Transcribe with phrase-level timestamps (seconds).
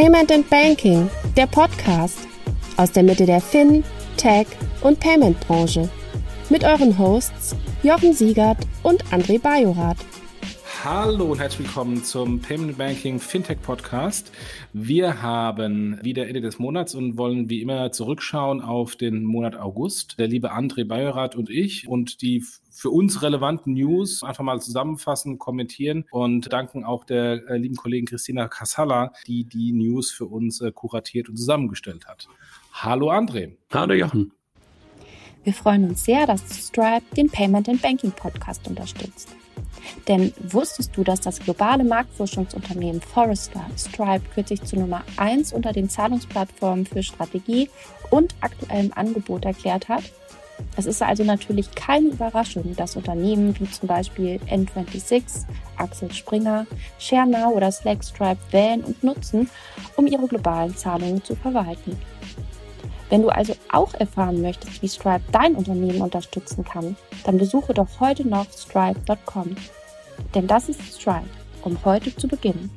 [0.00, 2.20] Payment and Banking, der Podcast
[2.78, 3.84] aus der Mitte der Fin,
[4.16, 4.46] Tech
[4.80, 5.90] und Payment Branche.
[6.48, 9.98] Mit euren Hosts Jochen Siegert und André Bajorath.
[10.82, 14.32] Hallo und herzlich willkommen zum Payment Banking Fintech Podcast.
[14.72, 20.18] Wir haben wieder Ende des Monats und wollen wie immer zurückschauen auf den Monat August.
[20.18, 25.38] Der liebe André Bajorath und ich und die für uns relevanten News einfach mal zusammenfassen,
[25.38, 30.62] kommentieren und danken auch der äh, lieben Kollegin Christina Casalla, die die News für uns
[30.62, 32.26] äh, kuratiert und zusammengestellt hat.
[32.72, 33.52] Hallo André.
[33.70, 34.32] Hallo Jochen.
[35.44, 39.36] Wir freuen uns sehr, dass Stripe den Payment and Banking Podcast unterstützt.
[40.08, 45.88] Denn wusstest du, dass das globale Marktforschungsunternehmen Forrester Stripe kürzlich zu Nummer 1 unter den
[45.88, 47.70] Zahlungsplattformen für Strategie
[48.10, 50.04] und aktuellem Angebot erklärt hat?
[50.76, 55.44] Es ist also natürlich keine Überraschung, dass Unternehmen wie zum Beispiel N26,
[55.76, 56.66] Axel Springer,
[56.98, 59.48] ShareNow oder Slack Stripe wählen und nutzen,
[59.96, 61.96] um ihre globalen Zahlungen zu verwalten.
[63.10, 67.88] Wenn du also auch erfahren möchtest, wie Stripe dein Unternehmen unterstützen kann, dann besuche doch
[67.98, 69.56] heute noch stripe.com.
[70.34, 71.28] Denn das ist Stripe,
[71.62, 72.70] um heute zu beginnen.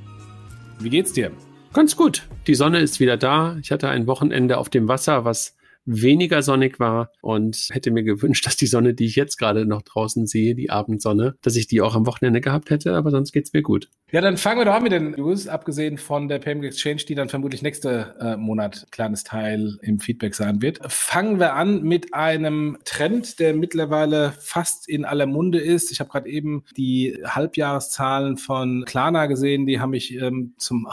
[0.80, 1.32] Wie geht's dir?
[1.72, 2.28] Ganz gut.
[2.48, 3.58] Die Sonne ist wieder da.
[3.62, 8.46] Ich hatte ein Wochenende auf dem Wasser, was weniger sonnig war und hätte mir gewünscht,
[8.46, 11.82] dass die Sonne, die ich jetzt gerade noch draußen sehe, die Abendsonne, dass ich die
[11.82, 13.90] auch am Wochenende gehabt hätte, aber sonst geht's mir gut.
[14.12, 17.16] Ja, dann fangen wir doch an mit den News, abgesehen von der Payment Exchange, die
[17.16, 20.80] dann vermutlich nächste äh, Monat kleines Teil im Feedback sein wird.
[20.92, 25.92] Fangen wir an mit einem Trend, der mittlerweile fast in aller Munde ist.
[25.92, 30.88] Ich habe gerade eben die Halbjahreszahlen von Klarna gesehen, die haben mich ähm, zum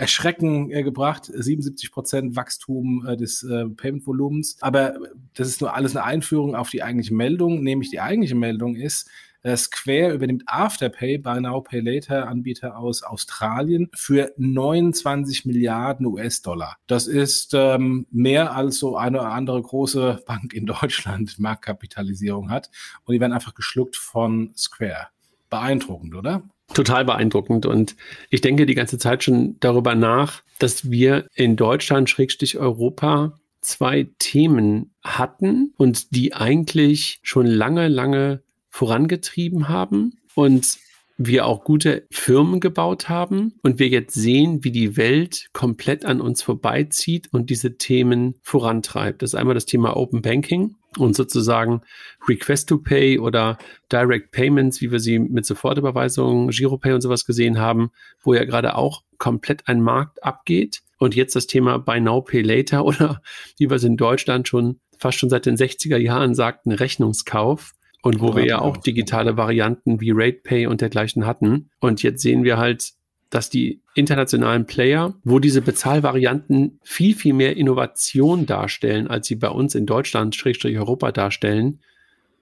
[0.00, 1.30] Erschrecken äh, gebracht.
[1.32, 4.56] 77 Prozent Wachstum äh, des äh, Payment-Volumens.
[4.60, 4.94] Aber
[5.34, 7.62] das ist nur alles eine Einführung auf die eigentliche Meldung.
[7.62, 9.10] Nämlich die eigentliche Meldung ist,
[9.42, 16.76] äh, Square übernimmt Afterpay, Buy Now Pay Later Anbieter aus Australien für 29 Milliarden US-Dollar.
[16.86, 22.70] Das ist ähm, mehr als so eine oder andere große Bank in Deutschland Marktkapitalisierung hat.
[23.04, 25.08] Und die werden einfach geschluckt von Square.
[25.50, 26.42] Beeindruckend, oder?
[26.74, 27.66] Total beeindruckend.
[27.66, 27.96] Und
[28.30, 34.08] ich denke die ganze Zeit schon darüber nach, dass wir in Deutschland, Schrägstich Europa, zwei
[34.18, 40.78] Themen hatten und die eigentlich schon lange, lange vorangetrieben haben und
[41.22, 46.20] wir auch gute Firmen gebaut haben und wir jetzt sehen, wie die Welt komplett an
[46.20, 49.20] uns vorbeizieht und diese Themen vorantreibt.
[49.20, 51.82] Das ist einmal das Thema Open Banking und sozusagen
[52.26, 53.58] Request to Pay oder
[53.92, 57.90] Direct Payments, wie wir sie mit Sofortüberweisungen, Giropay und sowas gesehen haben,
[58.22, 60.80] wo ja gerade auch komplett ein Markt abgeht.
[60.98, 63.20] Und jetzt das Thema Buy Now Pay Later oder
[63.58, 67.72] wie wir es in Deutschland schon fast schon seit den 60er Jahren sagten, Rechnungskauf.
[68.02, 71.70] Und wo wir ja auch digitale Varianten wie RatePay und dergleichen hatten.
[71.80, 72.92] Und jetzt sehen wir halt,
[73.28, 79.48] dass die internationalen Player, wo diese Bezahlvarianten viel, viel mehr Innovation darstellen, als sie bei
[79.48, 81.80] uns in Deutschland, Schrägstrich Europa darstellen,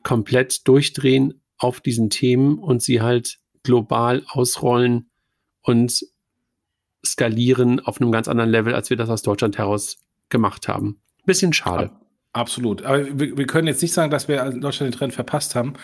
[0.03, 5.11] komplett durchdrehen auf diesen Themen und sie halt global ausrollen
[5.63, 6.07] und
[7.05, 9.99] skalieren auf einem ganz anderen Level, als wir das aus Deutschland heraus
[10.31, 11.01] gemacht haben.
[11.27, 11.91] Bisschen schade.
[12.33, 12.83] Absolut.
[12.83, 15.75] Aber wir, wir können jetzt nicht sagen, dass wir in Deutschland den Trend verpasst haben.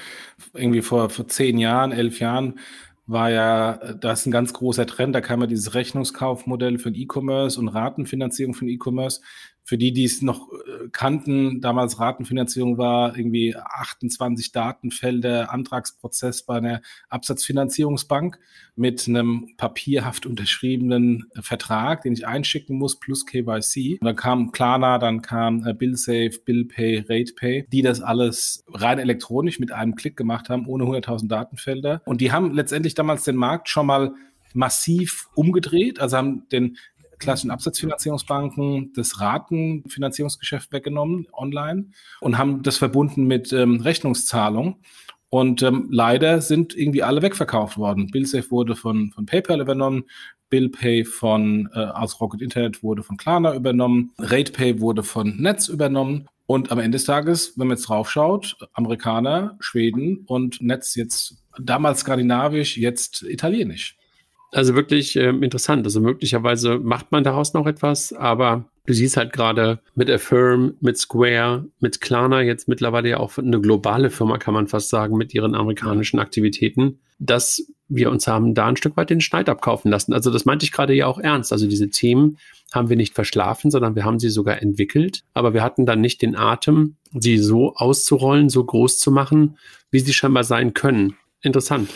[0.53, 2.59] Irgendwie vor, vor zehn Jahren, elf Jahren
[3.06, 5.15] war ja, das ein ganz großer Trend.
[5.15, 9.21] Da kam ja dieses Rechnungskaufmodell für E-Commerce und Ratenfinanzierung für E-Commerce.
[9.67, 16.59] Für die, die es noch äh, kannten, damals Ratenfinanzierung war irgendwie 28 Datenfelder, Antragsprozess bei
[16.59, 18.39] einer Absatzfinanzierungsbank
[18.77, 23.99] mit einem papierhaft unterschriebenen Vertrag, den ich einschicken muss, plus KYC.
[24.01, 29.59] Und dann kam Klarna, dann kam äh, BillSafe, BillPay, RatePay, die das alles rein elektronisch
[29.61, 32.03] mit einem Klick gemacht haben, ohne 100.000 Datenfelder.
[32.05, 34.13] Und die haben letztendlich damals den Markt schon mal
[34.55, 36.77] massiv umgedreht, also haben den
[37.25, 41.87] klassischen Absatzfinanzierungsbanken das Ratenfinanzierungsgeschäft weggenommen online
[42.21, 44.77] und haben das verbunden mit ähm, Rechnungszahlung.
[45.31, 48.06] Und ähm, leider sind irgendwie alle wegverkauft worden.
[48.12, 50.05] BillSafe wurde von, von PayPal übernommen,
[50.49, 56.29] BillPay von äh, aus Rocket Internet wurde von Klarna übernommen, RatePay wurde von Netz übernommen.
[56.47, 62.00] Und am Ende des Tages, wenn man jetzt draufschaut, Amerikaner, Schweden und Netz jetzt damals
[62.00, 63.97] skandinavisch, jetzt italienisch.
[64.55, 65.85] Also wirklich äh, interessant.
[65.85, 70.97] Also möglicherweise macht man daraus noch etwas, aber du siehst halt gerade mit Affirm, mit
[70.97, 75.35] Square, mit Klarna jetzt mittlerweile ja auch eine globale Firma, kann man fast sagen, mit
[75.35, 80.12] ihren amerikanischen Aktivitäten, dass wir uns haben da ein Stück weit den Schneid abkaufen lassen.
[80.12, 81.53] Also das meinte ich gerade ja auch ernst.
[81.53, 82.39] Also diese Themen
[82.73, 85.23] haben wir nicht verschlafen, sondern wir haben sie sogar entwickelt.
[85.35, 89.59] Aber wir hatten dann nicht den Atem, sie so auszurollen, so groß zu machen,
[89.91, 91.17] wie sie scheinbar sein können.
[91.41, 91.91] Interessant.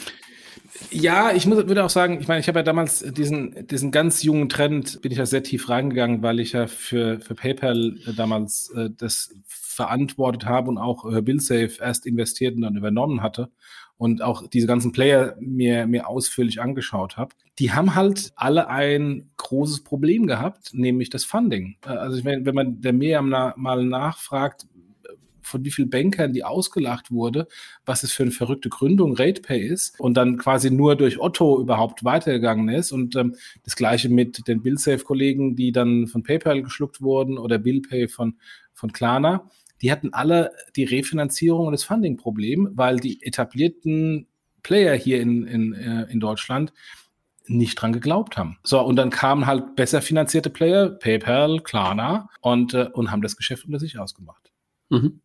[0.91, 4.23] Ja, ich muss, würde auch sagen, ich meine, ich habe ja damals diesen, diesen ganz
[4.23, 8.71] jungen Trend, bin ich ja sehr tief reingegangen, weil ich ja für, für PayPal damals
[8.71, 13.51] äh, das verantwortet habe und auch äh, BillSafe erst investiert und dann übernommen hatte
[13.99, 19.31] und auch diese ganzen Player mir, mir ausführlich angeschaut habe, die haben halt alle ein
[19.37, 21.77] großes Problem gehabt, nämlich das Funding.
[21.85, 24.67] Äh, also wenn, wenn man der mir mal nachfragt,
[25.49, 27.49] von wie vielen Bankern die ausgelacht wurde,
[27.85, 32.05] was es für eine verrückte Gründung RatePay ist und dann quasi nur durch Otto überhaupt
[32.05, 32.93] weitergegangen ist.
[32.93, 33.35] Und ähm,
[33.65, 38.37] das gleiche mit den BillSafe-Kollegen, die dann von PayPal geschluckt wurden oder BillPay von,
[38.73, 39.51] von Klarna.
[39.83, 44.27] Die hatten alle die Refinanzierung und das Funding-Problem, weil die etablierten
[44.63, 46.73] Player hier in, in, äh, in Deutschland
[47.49, 48.59] nicht dran geglaubt haben.
[48.63, 53.37] So, und dann kamen halt besser finanzierte Player, PayPal, Klarna, und, äh, und haben das
[53.37, 54.53] Geschäft unter sich ausgemacht.
[54.91, 55.21] Mhm.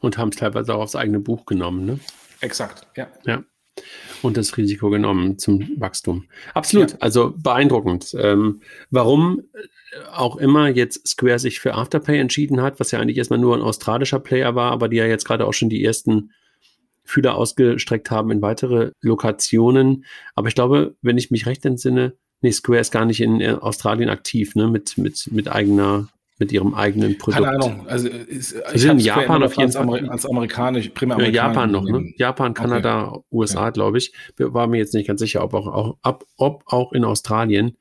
[0.00, 1.98] Und haben es teilweise auch aufs eigene Buch genommen, ne?
[2.40, 3.08] Exakt, ja.
[3.26, 3.42] Ja.
[4.22, 6.24] Und das Risiko genommen zum Wachstum.
[6.54, 6.96] Absolut, ja.
[7.00, 8.14] also beeindruckend.
[8.18, 8.60] Ähm,
[8.90, 13.38] warum äh, auch immer jetzt Square sich für Afterpay entschieden hat, was ja eigentlich erstmal
[13.38, 16.32] nur ein australischer Player war, aber die ja jetzt gerade auch schon die ersten
[17.04, 20.04] Fühler ausgestreckt haben in weitere Lokationen.
[20.34, 23.56] Aber ich glaube, wenn ich mich recht entsinne, nee, Square ist gar nicht in äh,
[23.60, 26.08] Australien aktiv, ne, mit, mit, mit eigener
[26.38, 27.44] mit ihrem eigenen Produkt.
[27.44, 27.86] Keine Ahnung.
[27.88, 31.36] Also ist, ich in Japan auf jeden Fall als, als amerikanisch, primär amerikanisch.
[31.36, 32.12] Ja, Japan noch, ne?
[32.16, 33.24] Japan, Kanada, okay.
[33.32, 33.70] USA, ja.
[33.70, 34.12] glaube ich.
[34.38, 37.76] War mir jetzt nicht ganz sicher, ob auch, auch, ob, ob auch in Australien.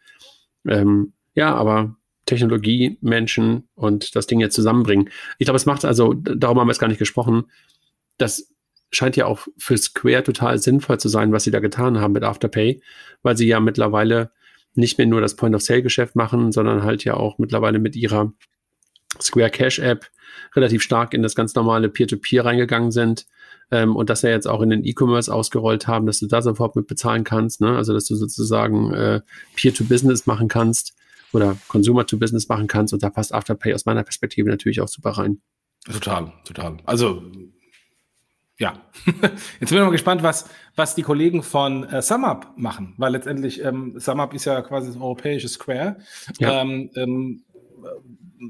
[0.68, 1.96] Ähm, ja, aber
[2.26, 5.10] Technologie, Menschen und das Ding jetzt zusammenbringen.
[5.38, 7.46] Ich glaube, es macht also, darum haben wir es gar nicht gesprochen.
[8.18, 8.52] Das
[8.92, 12.24] scheint ja auch für Square total sinnvoll zu sein, was sie da getan haben mit
[12.24, 12.82] Afterpay,
[13.22, 14.32] weil sie ja mittlerweile
[14.78, 18.34] nicht mehr nur das Point-of-Sale-Geschäft machen, sondern halt ja auch mittlerweile mit ihrer
[19.20, 20.10] Square Cash App
[20.56, 23.26] relativ stark in das ganz normale Peer-to-Peer -Peer reingegangen sind
[23.72, 26.76] ähm, und das ja jetzt auch in den E-Commerce ausgerollt haben, dass du da sofort
[26.76, 27.76] mit bezahlen kannst, ne?
[27.76, 29.22] also dass du sozusagen äh,
[29.56, 30.96] Peer-to-Business machen kannst
[31.34, 35.42] oder Consumer-to-Business machen kannst und da passt Afterpay aus meiner Perspektive natürlich auch super rein.
[35.86, 36.78] Total, total.
[36.86, 37.24] Also
[38.60, 38.74] ja,
[39.60, 43.64] jetzt bin ich mal gespannt, was, was die Kollegen von äh, SumUp machen, weil letztendlich
[43.64, 45.98] ähm, SumUp ist ja quasi das europäische Square.
[46.40, 46.62] Ja.
[46.62, 47.44] Ähm, ähm,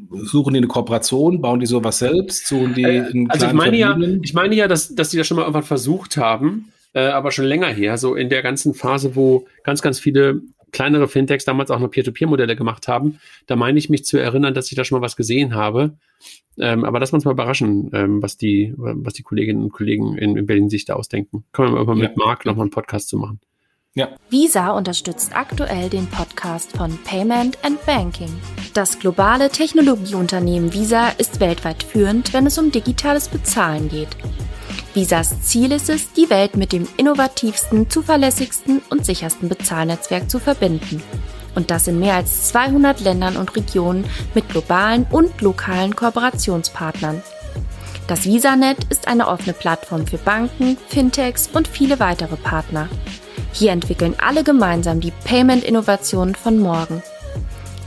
[0.10, 3.98] suchen die eine Kooperation, bauen die sowas selbst, suchen die äh, Also ich meine ja,
[4.22, 7.46] ich meine ja, dass, dass die das schon mal irgendwann versucht haben, äh, aber schon
[7.46, 10.42] länger her, so in der ganzen Phase, wo ganz, ganz viele
[10.72, 13.20] kleinere Fintechs damals auch noch Peer-to-Peer-Modelle gemacht haben.
[13.46, 15.98] Da meine ich mich zu erinnern, dass ich da schon mal was gesehen habe.
[16.60, 20.36] Ähm, aber lass uns mal überraschen, ähm, was, die, was die Kolleginnen und Kollegen in,
[20.36, 21.44] in Berlin sich da ausdenken.
[21.52, 22.08] Können wir mal ja.
[22.08, 23.40] mit Marc nochmal einen Podcast zu machen.
[23.94, 24.10] Ja.
[24.30, 28.30] Visa unterstützt aktuell den Podcast von Payment and Banking.
[28.76, 34.10] Das globale Technologieunternehmen Visa ist weltweit führend, wenn es um digitales Bezahlen geht.
[34.98, 41.04] Visas Ziel ist es, die Welt mit dem innovativsten, zuverlässigsten und sichersten Bezahlnetzwerk zu verbinden.
[41.54, 47.22] Und das in mehr als 200 Ländern und Regionen mit globalen und lokalen Kooperationspartnern.
[48.08, 52.90] Das VisaNet ist eine offene Plattform für Banken, Fintechs und viele weitere Partner.
[53.54, 57.04] Hier entwickeln alle gemeinsam die Payment-Innovationen von morgen.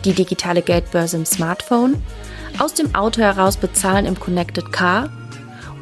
[0.04, 2.00] Die digitale Geldbörse im Smartphone,
[2.60, 5.10] aus dem Auto heraus bezahlen im Connected Car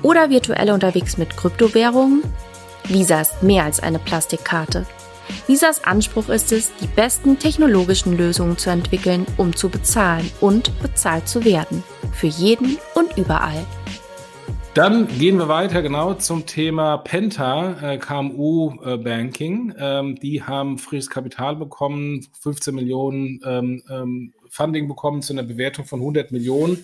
[0.03, 2.23] oder virtuell unterwegs mit Kryptowährungen?
[2.89, 4.87] Visa ist mehr als eine Plastikkarte.
[5.47, 11.29] Visas Anspruch ist es, die besten technologischen Lösungen zu entwickeln, um zu bezahlen und bezahlt
[11.29, 11.83] zu werden.
[12.13, 13.65] Für jeden und überall.
[14.75, 19.75] Dann gehen wir weiter genau zum Thema Penta, äh, KMU äh, Banking.
[19.77, 25.85] Ähm, die haben frisches Kapital bekommen, 15 Millionen ähm, ähm, Funding bekommen zu einer Bewertung
[25.85, 26.79] von 100 Millionen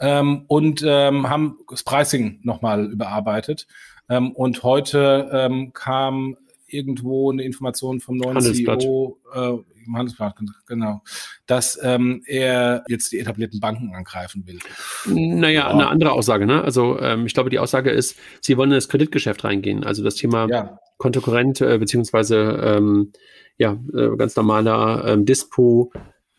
[0.00, 3.66] ähm, und ähm, haben das Pricing nochmal überarbeitet.
[4.08, 11.02] Ähm, und heute ähm, kam irgendwo eine Information vom neuen CEO äh, im Handelsblatt, genau,
[11.46, 14.58] dass ähm, er jetzt die etablierten Banken angreifen will.
[15.06, 16.62] Naja, eine andere Aussage, ne?
[16.62, 19.84] Also ähm, ich glaube, die Aussage ist, sie wollen in das Kreditgeschäft reingehen.
[19.84, 20.78] Also das Thema ja.
[20.98, 23.12] Kontokorrent äh, beziehungsweise ähm,
[23.58, 25.92] ja, äh, ganz normaler ähm, Dispo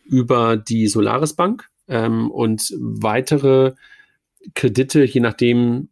[0.04, 3.72] über die Solaris Bank ähm, und weitere
[4.54, 5.88] Kredite, je nachdem,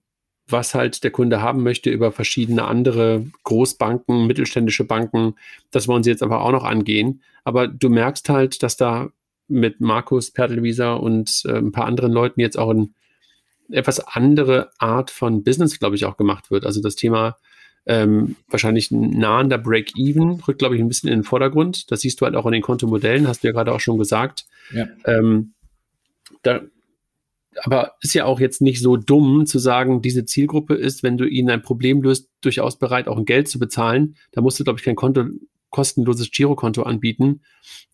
[0.47, 5.35] was halt der Kunde haben möchte, über verschiedene andere Großbanken, mittelständische Banken.
[5.71, 7.23] Das wollen sie jetzt aber auch noch angehen.
[7.45, 9.11] Aber du merkst halt, dass da
[9.49, 12.90] mit Markus Pertelwieser und äh, ein paar anderen Leuten jetzt auch eine
[13.71, 16.66] etwas andere Art von Business, glaube ich, auch gemacht wird.
[16.66, 17.37] Also das Thema
[17.87, 21.91] ähm, wahrscheinlich nahender Break-Even, rückt, glaube ich, ein bisschen in den Vordergrund.
[21.91, 24.45] Das siehst du halt auch in den Kontomodellen, hast du ja gerade auch schon gesagt.
[24.73, 24.87] Ja.
[25.05, 25.55] Ähm,
[26.43, 26.61] da
[27.62, 31.27] aber ist ja auch jetzt nicht so dumm zu sagen, diese Zielgruppe ist, wenn du
[31.27, 34.17] ihnen ein Problem löst, durchaus bereit, auch ein Geld zu bezahlen.
[34.33, 35.25] Da musst du, glaube ich, kein Konto,
[35.71, 37.41] kostenloses Girokonto anbieten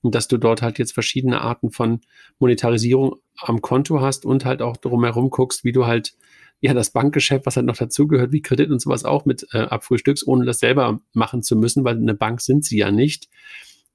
[0.02, 2.00] und dass du dort halt jetzt verschiedene Arten von
[2.38, 6.14] Monetarisierung am Konto hast und halt auch drumherum guckst, wie du halt
[6.60, 10.26] ja das Bankgeschäft, was halt noch dazugehört, wie Kredit und sowas auch mit äh, abfrühstückst,
[10.26, 13.28] ohne das selber machen zu müssen, weil eine Bank sind sie ja nicht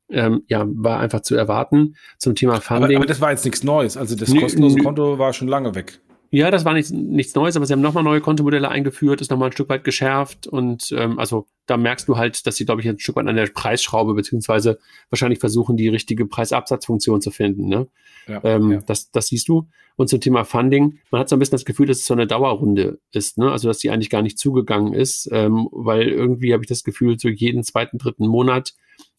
[0.10, 1.96] ähm, ja, war einfach zu erwarten.
[2.18, 2.84] Zum Thema Funding.
[2.84, 3.98] Aber, aber das war jetzt nichts Neues.
[3.98, 6.00] Also das kostenlose Konto war schon lange weg.
[6.34, 9.50] Ja, das war nichts, nichts Neues, aber sie haben nochmal neue Kontomodelle eingeführt, ist nochmal
[9.50, 12.90] ein Stück weit geschärft und ähm, also da merkst du halt, dass sie, glaube ich,
[12.90, 14.80] ein Stück weit an der Preisschraube beziehungsweise
[15.12, 17.68] wahrscheinlich versuchen, die richtige Preisabsatzfunktion zu finden.
[17.68, 17.88] Ne?
[18.28, 18.82] Ja, ähm, ja.
[18.82, 19.68] Das, das siehst du.
[19.96, 22.26] Und zum Thema Funding, man hat so ein bisschen das Gefühl, dass es so eine
[22.26, 23.52] Dauerrunde ist, ne?
[23.52, 27.20] also dass die eigentlich gar nicht zugegangen ist, ähm, weil irgendwie habe ich das Gefühl,
[27.20, 28.74] so jeden zweiten, dritten Monat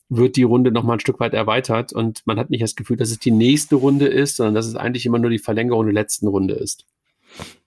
[0.09, 2.97] wird die Runde noch mal ein Stück weit erweitert und man hat nicht das Gefühl,
[2.97, 5.94] dass es die nächste Runde ist, sondern dass es eigentlich immer nur die Verlängerung der
[5.94, 6.87] letzten Runde ist.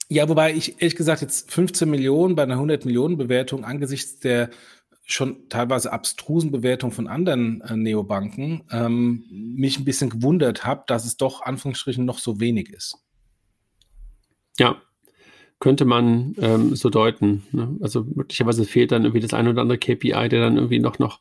[0.10, 4.50] Ja, wobei ich ehrlich gesagt jetzt 15 Millionen bei einer 100 Millionen Bewertung angesichts der
[5.10, 11.06] schon teilweise abstrusen Bewertung von anderen äh, Neobanken ähm, mich ein bisschen gewundert habe, dass
[11.06, 12.98] es doch Anführungsstrichen noch so wenig ist.
[14.60, 14.82] Ja,
[15.60, 17.44] könnte man ähm, so deuten.
[17.52, 17.78] Ne?
[17.80, 21.20] Also möglicherweise fehlt dann irgendwie das ein oder andere KPI, der dann irgendwie noch, noch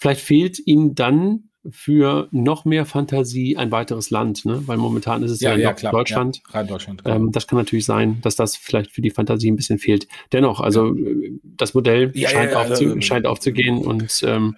[0.00, 4.62] Vielleicht fehlt ihnen dann für noch mehr Fantasie ein weiteres Land, ne?
[4.66, 6.38] weil momentan ist es ja, ja, ja Deutschland.
[6.48, 7.02] Ja, rein Deutschland.
[7.04, 7.30] Ähm, genau.
[7.32, 10.08] das kann natürlich sein, dass das vielleicht für die Fantasie ein bisschen fehlt.
[10.32, 10.94] Dennoch, also
[11.42, 14.56] das Modell scheint, aufzu also, scheint aufzugehen und ähm,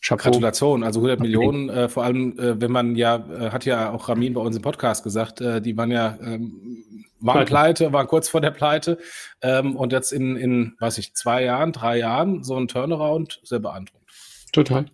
[0.00, 0.30] Chapeau.
[0.30, 4.08] Gratulation, also 100 Millionen, äh, vor allem, äh, wenn man ja, äh, hat ja auch
[4.08, 6.84] Ramin bei uns im Podcast gesagt, äh, die waren ja, ähm,
[7.18, 7.46] waren pleite.
[7.46, 8.98] pleite, waren kurz vor der Pleite
[9.42, 13.58] ähm, und jetzt in, in, weiß ich, zwei Jahren, drei Jahren so ein Turnaround, sehr
[13.58, 14.06] beeindruckend.
[14.52, 14.86] Total.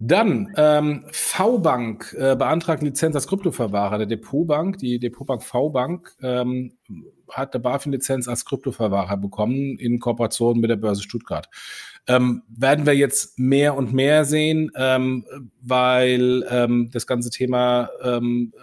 [0.00, 3.98] Dann ähm, V-Bank äh, beantragt Lizenz als Kryptoverwahrer.
[3.98, 6.78] Der Depotbank, die Depotbank V-Bank, ähm,
[7.28, 11.48] hat der BaFin-Lizenz als Kryptoverwahrer bekommen in Kooperation mit der Börse Stuttgart.
[12.06, 15.26] Ähm, werden wir jetzt mehr und mehr sehen, ähm,
[15.60, 18.54] weil ähm, das ganze Thema ähm,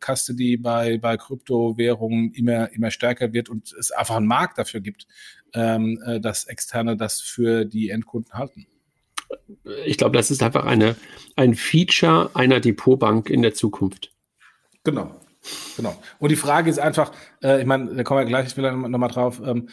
[0.00, 5.06] Custody bei, bei Kryptowährungen immer, immer stärker wird und es einfach einen Markt dafür gibt,
[5.54, 8.66] ähm, äh, dass Externe das für die Endkunden halten
[9.84, 10.96] ich glaube, das ist einfach eine,
[11.36, 14.12] ein Feature einer Depotbank in der Zukunft.
[14.84, 15.20] Genau.
[15.76, 15.96] Genau.
[16.18, 19.40] Und die Frage ist einfach, äh, ich meine, da kommen wir gleich vielleicht nochmal drauf,
[19.44, 19.70] ähm,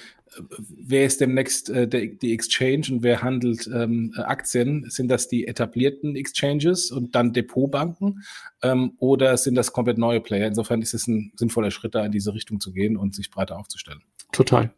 [0.60, 4.90] wer ist demnächst äh, der, die Exchange und wer handelt ähm, Aktien?
[4.90, 8.24] Sind das die etablierten Exchanges und dann Depotbanken
[8.62, 10.48] ähm, oder sind das komplett neue Player?
[10.48, 13.58] Insofern ist es ein sinnvoller Schritt, da in diese Richtung zu gehen und sich breiter
[13.58, 14.02] aufzustellen.
[14.32, 14.74] Total.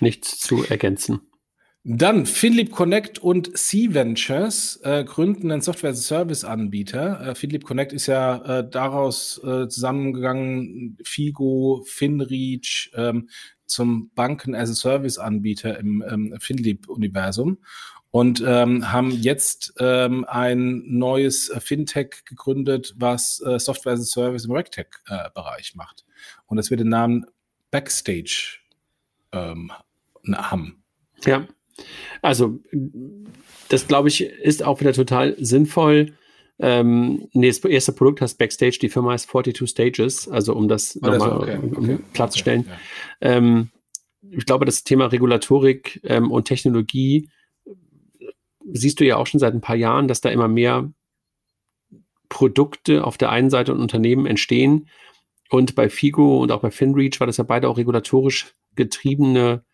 [0.00, 1.20] Nichts zu ergänzen.
[1.84, 7.28] Dann Finlip Connect und C-Ventures äh, gründen einen Software-Service-Anbieter.
[7.28, 13.28] Äh, Finlip Connect ist ja äh, daraus äh, zusammengegangen, Figo, Finreach ähm,
[13.64, 17.58] zum Banken-as-a-Service-Anbieter im ähm, Finlip-Universum
[18.10, 24.44] und ähm, haben jetzt ähm, ein neues Fintech gegründet, was äh, Software as a Service
[24.46, 26.04] im RegTech-Bereich äh, macht.
[26.46, 27.26] Und das wird den Namen
[27.70, 28.60] Backstage
[29.32, 29.72] ähm,
[30.32, 30.82] haben.
[31.24, 31.46] Ja.
[32.22, 32.58] Also,
[33.68, 36.14] das glaube ich, ist auch wieder total sinnvoll.
[36.60, 40.98] Ähm, nee, das erste Produkt heißt Backstage, die Firma heißt 42 Stages, also um das
[41.00, 42.60] oh, nochmal okay, okay, klarzustellen.
[42.62, 42.70] Okay,
[43.22, 43.36] ja.
[43.36, 43.70] ähm,
[44.30, 47.28] ich glaube, das Thema Regulatorik ähm, und Technologie
[48.72, 50.90] siehst du ja auch schon seit ein paar Jahren, dass da immer mehr
[52.28, 54.88] Produkte auf der einen Seite und Unternehmen entstehen.
[55.50, 59.64] Und bei Figo und auch bei FinReach war das ja beide auch regulatorisch getriebene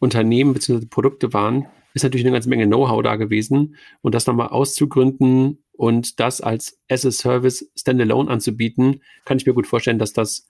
[0.00, 0.86] Unternehmen bzw.
[0.86, 3.76] Produkte waren, ist natürlich eine ganze Menge Know-how da gewesen.
[4.02, 9.98] Und das nochmal auszugründen und das als as-a-Service standalone anzubieten, kann ich mir gut vorstellen,
[9.98, 10.46] dass das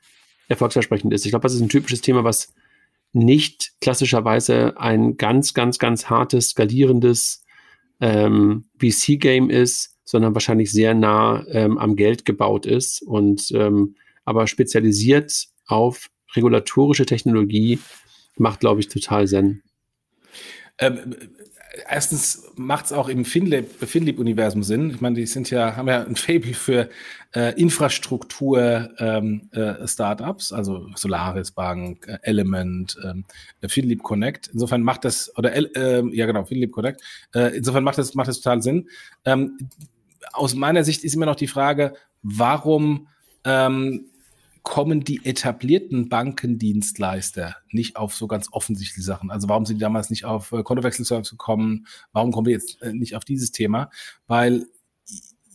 [0.49, 1.25] erfolgsversprechend ist.
[1.25, 2.53] Ich glaube, das ist ein typisches Thema, was
[3.13, 7.45] nicht klassischerweise ein ganz, ganz, ganz hartes, skalierendes
[8.01, 14.47] ähm, VC-Game ist, sondern wahrscheinlich sehr nah ähm, am Geld gebaut ist und ähm, aber
[14.47, 17.79] spezialisiert auf regulatorische Technologie
[18.39, 19.63] macht, glaube ich, total Sinn.
[20.79, 21.17] Ähm,
[21.89, 24.91] erstens macht es auch im Finlib-Universum Sinn.
[24.91, 26.89] Ich meine, die sind ja, haben ja ein Fable für
[27.35, 33.25] äh, Infrastruktur-Startups, ähm, äh, also Solaris Bank, äh, Element, ähm,
[33.67, 34.49] Finlib Connect.
[34.53, 37.01] Insofern macht das, oder äh, ja genau, Finlib Connect.
[37.35, 38.89] Äh, insofern macht das, macht das total Sinn.
[39.25, 39.59] Ähm,
[40.33, 43.09] aus meiner Sicht ist immer noch die Frage, warum
[43.45, 44.07] ähm,
[44.67, 49.31] kommen die etablierten Bankendienstleister nicht auf so ganz offensichtliche Sachen?
[49.31, 51.87] Also warum sind die damals nicht auf äh, Kontowechselservice gekommen?
[52.11, 53.91] Warum kommen wir jetzt äh, nicht auf dieses Thema?
[54.27, 54.67] Weil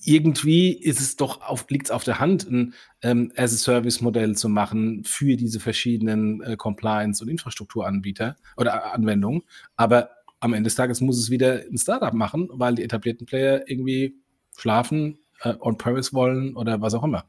[0.06, 5.04] irgendwie ist es doch auf, liegt es auf der Hand, ein ähm, As-a-Service-Modell zu machen
[5.04, 9.42] für diese verschiedenen äh, Compliance- und Infrastrukturanbieter oder Anwendungen.
[9.76, 13.70] Aber am Ende des Tages muss es wieder ein Startup machen, weil die etablierten Player
[13.70, 14.16] irgendwie
[14.56, 17.26] schlafen, äh, on-premise wollen oder was auch immer.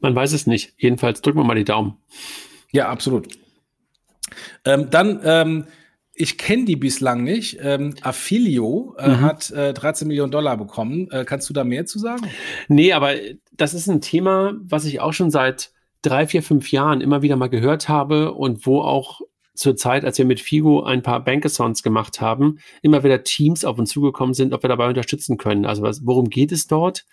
[0.00, 0.74] Man weiß es nicht.
[0.76, 1.96] Jedenfalls drücken wir mal die Daumen.
[2.72, 3.28] Ja, absolut.
[4.64, 5.64] Ähm, dann ähm,
[6.20, 7.58] ich kenne die bislang nicht.
[7.62, 9.20] Ähm, Affilio äh, mhm.
[9.22, 11.10] hat äh, 13 Millionen Dollar bekommen.
[11.10, 12.26] Äh, kannst du da mehr zu sagen?
[12.68, 13.14] Nee, aber
[13.52, 17.36] das ist ein Thema, was ich auch schon seit drei, vier, fünf Jahren immer wieder
[17.36, 19.22] mal gehört habe und wo auch
[19.54, 23.78] zur Zeit, als wir mit Figo ein paar Bankathons gemacht haben, immer wieder Teams auf
[23.78, 25.64] uns zugekommen sind, ob wir dabei unterstützen können.
[25.64, 27.06] Also was, worum geht es dort?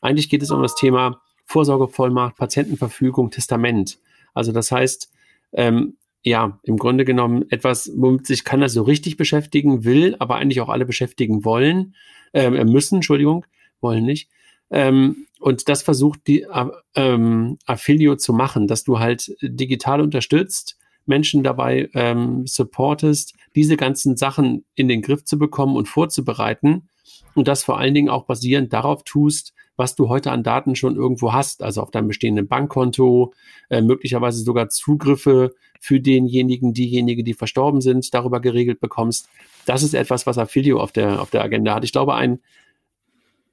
[0.00, 1.20] Eigentlich geht es um das Thema
[1.54, 4.00] Vorsorgevollmacht, Patientenverfügung, Testament.
[4.34, 5.12] Also das heißt,
[5.52, 10.60] ähm, ja, im Grunde genommen etwas, womit sich keiner so richtig beschäftigen will, aber eigentlich
[10.60, 11.94] auch alle beschäftigen wollen,
[12.32, 13.46] äh, müssen, Entschuldigung,
[13.80, 14.30] wollen nicht.
[14.70, 20.76] Ähm, und das versucht die äh, ähm, Affilio zu machen, dass du halt digital unterstützt,
[21.06, 26.88] Menschen dabei ähm, supportest, diese ganzen Sachen in den Griff zu bekommen und vorzubereiten
[27.34, 30.96] und das vor allen Dingen auch basierend darauf tust, was du heute an Daten schon
[30.96, 33.34] irgendwo hast, also auf deinem bestehenden Bankkonto,
[33.70, 39.28] äh, möglicherweise sogar Zugriffe für denjenigen, diejenige, die verstorben sind, darüber geregelt bekommst.
[39.66, 41.84] Das ist etwas, was Affilio auf der, auf der Agenda hat.
[41.84, 42.40] Ich glaube, ein,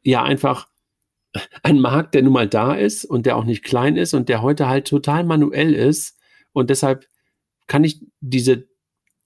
[0.03, 0.67] ja, einfach
[1.63, 4.41] ein Markt, der nun mal da ist und der auch nicht klein ist und der
[4.41, 6.19] heute halt total manuell ist.
[6.53, 7.07] Und deshalb
[7.67, 8.67] kann ich diese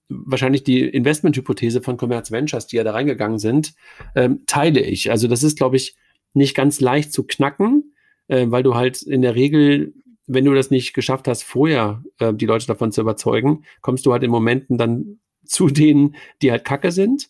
[0.08, 3.74] wahrscheinlich die Investmenthypothese von Commerz Ventures, die ja da reingegangen sind,
[4.14, 5.10] ähm, teile ich.
[5.10, 5.96] Also das ist, glaube ich,
[6.34, 7.94] nicht ganz leicht zu knacken,
[8.28, 9.94] äh, weil du halt in der Regel,
[10.26, 14.12] wenn du das nicht geschafft hast, vorher äh, die Leute davon zu überzeugen, kommst du
[14.12, 17.28] halt in Momenten dann zu denen, die halt kacke sind.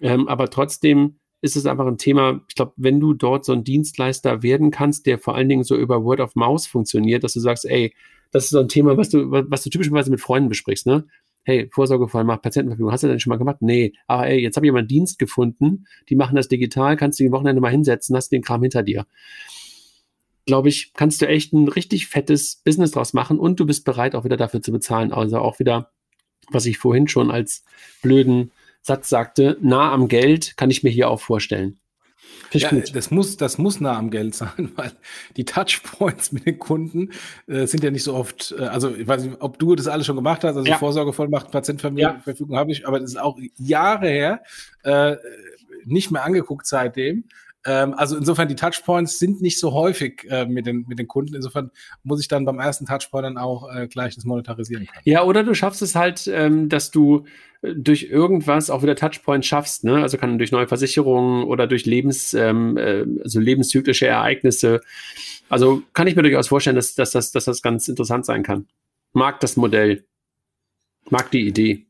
[0.00, 3.64] Ähm, aber trotzdem ist es einfach ein Thema, ich glaube, wenn du dort so ein
[3.64, 7.40] Dienstleister werden kannst, der vor allen Dingen so über Word of Mouse funktioniert, dass du
[7.40, 7.94] sagst, ey,
[8.32, 11.06] das ist so ein Thema, was du, was du typischerweise mit Freunden besprichst, ne?
[11.44, 13.58] Hey, Vorsorgevollmacht, Patientenverfügung, hast du denn schon mal gemacht?
[13.60, 17.18] Nee, aber ey, jetzt habe ich mal einen Dienst gefunden, die machen das digital, kannst
[17.18, 19.06] du die Wochenende mal hinsetzen, hast den Kram hinter dir.
[20.46, 24.14] Glaube ich, kannst du echt ein richtig fettes Business draus machen und du bist bereit,
[24.14, 25.12] auch wieder dafür zu bezahlen.
[25.12, 25.90] Also auch wieder,
[26.50, 27.64] was ich vorhin schon als
[28.02, 28.50] blöden
[28.82, 31.78] Satz sagte, nah am Geld kann ich mir hier auch vorstellen.
[32.52, 34.92] Ja, das muss, das muss nah am Geld sein, weil
[35.36, 37.10] die Touchpoints mit den Kunden
[37.46, 40.06] äh, sind ja nicht so oft, äh, also ich weiß nicht, ob du das alles
[40.06, 40.78] schon gemacht hast, also ja.
[40.78, 42.60] Vorsorgevollmacht, Patientenverfügung ja.
[42.60, 44.42] habe ich, aber das ist auch Jahre her,
[44.82, 45.16] äh,
[45.84, 47.24] nicht mehr angeguckt seitdem.
[47.66, 51.34] Ähm, also insofern, die Touchpoints sind nicht so häufig äh, mit, den, mit den Kunden.
[51.34, 51.70] Insofern
[52.04, 55.02] muss ich dann beim ersten Touchpoint dann auch äh, gleich das monetarisieren können.
[55.04, 57.24] Ja, oder du schaffst es halt, ähm, dass du
[57.62, 59.84] äh, durch irgendwas auch wieder Touchpoints schaffst.
[59.84, 60.00] Ne?
[60.00, 64.80] Also kann durch neue Versicherungen oder durch Lebens, ähm, äh, also lebenszyklische Ereignisse.
[65.48, 68.66] Also kann ich mir durchaus vorstellen, dass, dass, dass, dass das ganz interessant sein kann.
[69.12, 70.04] Mag das Modell.
[71.10, 71.86] Mag die Idee.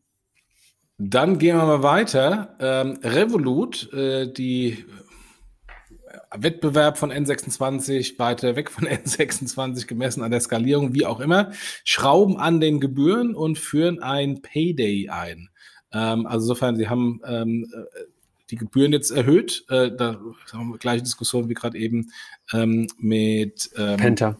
[0.97, 2.57] Dann gehen wir mal weiter.
[2.61, 4.85] Ähm, Revolut, äh, die
[6.37, 11.53] Wettbewerb von N26, weiter weg von N26 gemessen an der Skalierung, wie auch immer,
[11.85, 15.51] schrauben an den Gebühren und führen ein Payday ein.
[15.93, 18.01] Ähm, also insofern, sie haben ähm, äh,
[18.51, 19.65] die Gebühren jetzt erhöht.
[19.69, 20.21] Äh, da
[20.53, 22.11] haben wir gleiche Diskussion wie gerade eben
[22.53, 24.37] ähm, mit ähm, Penta.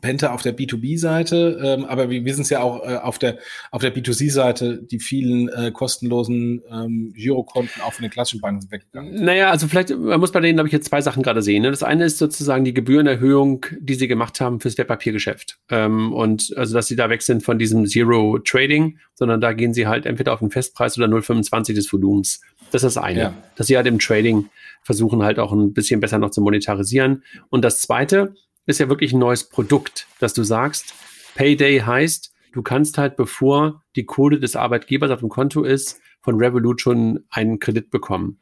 [0.00, 3.38] Penta auf der B2B-Seite, ähm, aber wir wissen es ja auch äh, auf der
[3.70, 8.72] auf der B2C-Seite, die vielen äh, kostenlosen ähm, Girokonten auch von den klassischen Banken sind
[8.72, 9.24] weggegangen.
[9.24, 11.62] Naja, also vielleicht, man muss bei denen, glaube ich, jetzt zwei Sachen gerade sehen.
[11.62, 11.70] Ne?
[11.70, 15.58] Das eine ist sozusagen die Gebührenerhöhung, die sie gemacht haben fürs Wertpapiergeschäft.
[15.70, 19.72] Ähm, und also, dass sie da weg sind von diesem Zero Trading, sondern da gehen
[19.72, 22.40] sie halt entweder auf den Festpreis oder 0,25 des Volumens.
[22.70, 23.20] Das ist das eine.
[23.20, 23.34] Ja.
[23.56, 24.48] Dass sie halt im Trading
[24.82, 27.22] versuchen halt auch ein bisschen besser noch zu monetarisieren.
[27.50, 28.34] Und das zweite,
[28.68, 30.94] ist ja wirklich ein neues Produkt, dass du sagst,
[31.34, 36.36] Payday heißt, du kannst halt, bevor die Kohle des Arbeitgebers auf dem Konto ist, von
[36.36, 38.38] Revolut schon einen Kredit bekommen.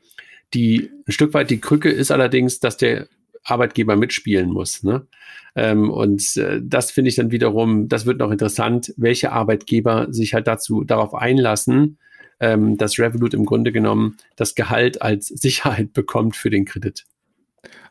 [0.52, 3.08] Die, ein Stück weit die Krücke ist allerdings, dass der
[3.44, 4.82] Arbeitgeber mitspielen muss.
[4.82, 5.06] Ne?
[5.54, 10.34] Ähm, und äh, das finde ich dann wiederum, das wird noch interessant, welche Arbeitgeber sich
[10.34, 11.98] halt dazu darauf einlassen,
[12.40, 17.04] ähm, dass Revolut im Grunde genommen das Gehalt als Sicherheit bekommt für den Kredit.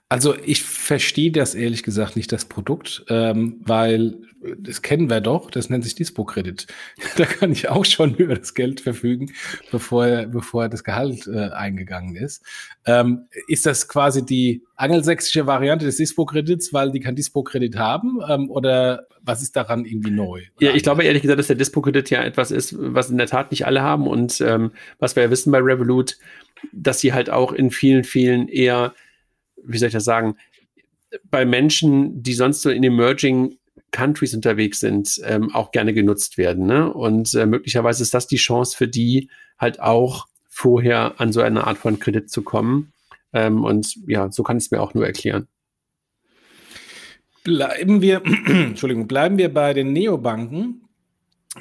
[0.07, 4.19] Also ich verstehe das ehrlich gesagt nicht, das Produkt, ähm, weil
[4.59, 6.67] das kennen wir doch, das nennt sich Dispo-Kredit.
[7.17, 9.31] da kann ich auch schon über das Geld verfügen,
[9.71, 12.43] bevor, bevor das Gehalt äh, eingegangen ist.
[12.85, 18.19] Ähm, ist das quasi die angelsächsische Variante des Dispo-Kredits, weil die kein Dispo-Kredit haben?
[18.29, 20.43] Ähm, oder was ist daran irgendwie neu?
[20.59, 23.49] Ja, ich glaube ehrlich gesagt, dass der Dispo-Kredit ja etwas ist, was in der Tat
[23.49, 26.17] nicht alle haben und ähm, was wir ja wissen bei Revolut,
[26.71, 28.93] dass sie halt auch in vielen, vielen eher
[29.65, 30.37] wie soll ich das sagen,
[31.29, 33.57] bei Menschen, die sonst so in Emerging
[33.91, 36.65] Countries unterwegs sind, ähm, auch gerne genutzt werden.
[36.65, 36.91] Ne?
[36.91, 41.65] Und äh, möglicherweise ist das die Chance für die, halt auch vorher an so eine
[41.65, 42.91] Art von Kredit zu kommen.
[43.31, 45.47] Ähm, und ja, so kann ich es mir auch nur erklären.
[47.43, 50.84] Bleiben wir, Entschuldigung, bleiben wir bei den Neobanken.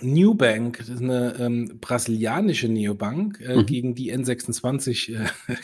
[0.00, 3.66] Newbank, das ist eine ähm, brasilianische Neobank, äh, mhm.
[3.66, 5.26] gegen die N26 äh,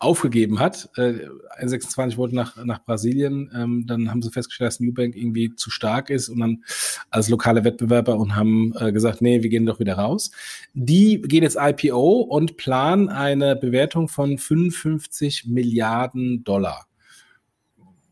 [0.00, 0.88] aufgegeben hat.
[0.96, 1.28] Äh,
[1.60, 6.08] N26 wollte nach, nach Brasilien, ähm, dann haben sie festgestellt, dass Newbank irgendwie zu stark
[6.08, 6.64] ist und dann
[7.10, 10.30] als lokale Wettbewerber und haben äh, gesagt, nee, wir gehen doch wieder raus.
[10.72, 16.86] Die gehen jetzt IPO und planen eine Bewertung von 55 Milliarden Dollar.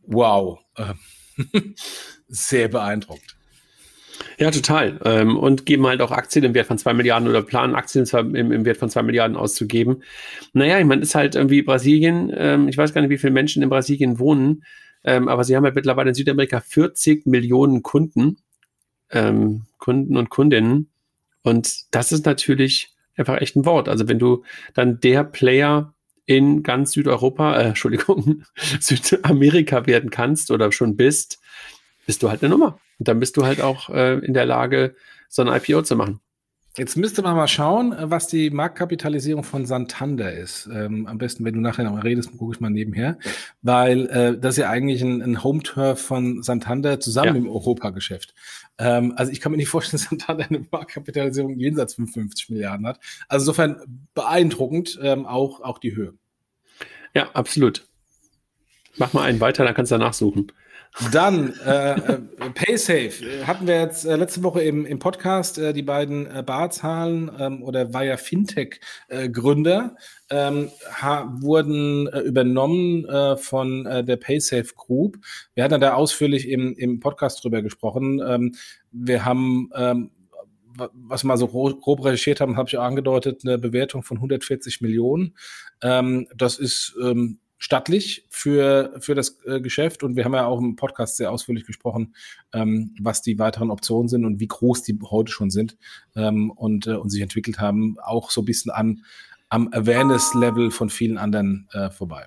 [0.07, 0.59] Wow.
[2.29, 3.35] Sehr beeindruckend.
[4.39, 5.01] Ja, total.
[5.05, 8.53] Ähm, und geben halt auch Aktien im Wert von zwei Milliarden oder planen Aktien im,
[8.53, 10.03] im Wert von zwei Milliarden auszugeben.
[10.53, 13.63] Naja, ich meine, ist halt irgendwie Brasilien, ähm, ich weiß gar nicht, wie viele Menschen
[13.63, 14.65] in Brasilien wohnen,
[15.05, 18.39] ähm, aber sie haben halt mittlerweile in Südamerika 40 Millionen Kunden,
[19.11, 20.91] ähm, Kunden und Kundinnen.
[21.43, 23.89] Und das ist natürlich einfach echt ein Wort.
[23.89, 25.95] Also wenn du dann der Player
[26.27, 28.45] in ganz Südeuropa, äh, Entschuldigung,
[28.81, 31.39] Südamerika werden kannst oder schon bist,
[32.07, 32.79] bist du halt eine Nummer.
[32.99, 34.95] Und dann bist du halt auch äh, in der Lage,
[35.29, 36.21] so ein IPO zu machen.
[36.77, 40.69] Jetzt müsste man mal schauen, äh, was die Marktkapitalisierung von Santander ist.
[40.73, 43.17] Ähm, am besten, wenn du nachher noch mal redest, gucke ich mal nebenher.
[43.63, 47.43] Weil äh, das ist ja eigentlich ein, ein Home-Turf von Santander zusammen ja.
[47.43, 48.35] im Europageschäft.
[48.79, 52.87] Ähm, also ich kann mir nicht vorstellen, dass Santander eine Marktkapitalisierung jenseits von 50 Milliarden
[52.89, 52.99] hat.
[53.29, 53.81] Also insofern
[54.15, 56.15] beeindruckend ähm, auch, auch die Höhe.
[57.15, 57.87] Ja, absolut.
[58.97, 60.51] Mach mal einen weiter, dann kannst du danach suchen.
[61.11, 62.19] Dann äh, äh,
[62.55, 67.33] PaySafe hatten wir jetzt äh, letzte Woche im, im Podcast äh, die beiden äh, Barzahlen
[67.37, 69.97] ähm, oder Via Fintech äh, Gründer
[70.31, 70.71] ähm,
[71.41, 75.19] wurden äh, übernommen äh, von äh, der PaySafe Group.
[75.55, 78.23] Wir hatten da ausführlich im, im Podcast drüber gesprochen.
[78.25, 78.55] Ähm,
[78.93, 80.11] wir haben ähm,
[80.77, 84.81] was wir mal so grob recherchiert haben, habe ich auch angedeutet, eine Bewertung von 140
[84.81, 85.37] Millionen.
[85.83, 90.03] Ähm, das ist ähm, stattlich für, für das äh, Geschäft.
[90.03, 92.15] Und wir haben ja auch im Podcast sehr ausführlich gesprochen,
[92.53, 95.79] ähm, was die weiteren Optionen sind und wie groß die heute schon sind
[96.15, 97.97] ähm, und, äh, und sich entwickelt haben.
[98.05, 99.03] Auch so ein bisschen an,
[99.49, 102.27] am Awareness-Level von vielen anderen äh, vorbei.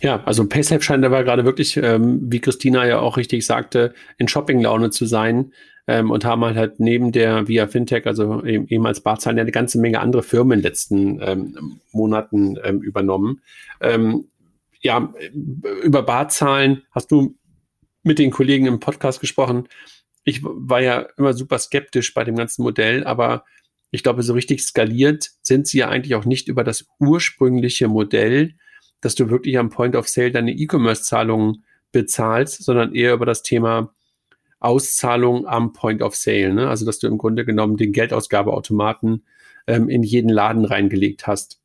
[0.00, 4.28] Ja, also PaySafe scheint aber gerade wirklich, ähm, wie Christina ja auch richtig sagte, in
[4.28, 5.52] Shopping-Laune zu sein
[5.86, 9.52] ähm, und haben halt, halt neben der Via Fintech, also eben, ehemals Barzahlen, ja eine
[9.52, 13.40] ganze Menge andere Firmen in den letzten ähm, Monaten ähm, übernommen.
[13.80, 14.26] Ähm,
[14.80, 15.12] ja,
[15.82, 17.36] über Barzahlen hast du
[18.02, 19.68] mit den Kollegen im Podcast gesprochen.
[20.24, 23.44] Ich war ja immer super skeptisch bei dem ganzen Modell, aber
[23.90, 28.54] ich glaube, so richtig skaliert sind sie ja eigentlich auch nicht über das ursprüngliche Modell,
[29.00, 33.94] dass du wirklich am Point of Sale deine E-Commerce-Zahlungen bezahlst, sondern eher über das Thema
[34.60, 36.54] Auszahlung am Point of Sale.
[36.54, 36.68] Ne?
[36.68, 39.24] Also, dass du im Grunde genommen den Geldausgabeautomaten
[39.66, 41.60] ähm, in jeden Laden reingelegt hast.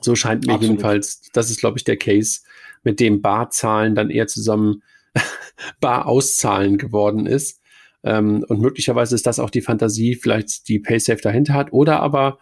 [0.00, 0.70] So scheint mir Absolut.
[0.70, 2.40] jedenfalls, das ist, glaube ich, der Case,
[2.82, 4.82] mit dem Barzahlen dann eher zusammen
[5.80, 7.60] Bar auszahlen geworden ist.
[8.04, 11.72] Ähm, und möglicherweise ist das auch die Fantasie, vielleicht die PaySafe dahinter hat.
[11.72, 12.38] Oder aber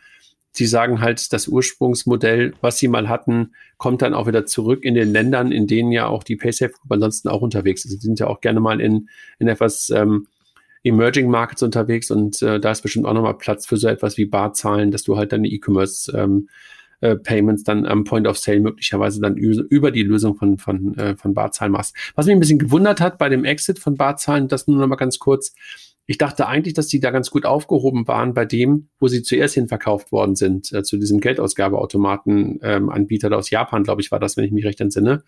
[0.57, 4.95] sie sagen halt, das Ursprungsmodell, was sie mal hatten, kommt dann auch wieder zurück in
[4.95, 7.91] den Ländern, in denen ja auch die PaySafe Group ansonsten auch unterwegs ist.
[7.91, 10.29] Sie sind ja auch gerne mal in, in etwas ähm,
[10.85, 14.27] Emerging Markets unterwegs und äh, da ist bestimmt auch nochmal Platz für so etwas wie
[14.27, 16.49] Barzahlen, dass du halt deine E-Commerce ähm,
[17.01, 21.17] äh, Payments dann am Point of Sale möglicherweise dann über die Lösung von, von, äh,
[21.17, 21.97] von Barzahlen machst.
[22.15, 24.97] Was mich ein bisschen gewundert hat bei dem Exit von Barzahlen, das nur noch mal
[24.97, 25.55] ganz kurz,
[26.07, 29.55] ich dachte eigentlich, dass die da ganz gut aufgehoben waren bei dem, wo sie zuerst
[29.55, 34.37] hin verkauft worden sind, äh, zu diesem Geldausgabeautomaten-Anbieter ähm, aus Japan, glaube ich, war das,
[34.37, 35.23] wenn ich mich recht entsinne.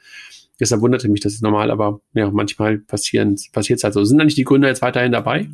[0.61, 4.05] Deshalb wunderte mich das ist normal, aber ja, manchmal passiert es halt so.
[4.05, 5.49] Sind da nicht die Gründer jetzt weiterhin dabei?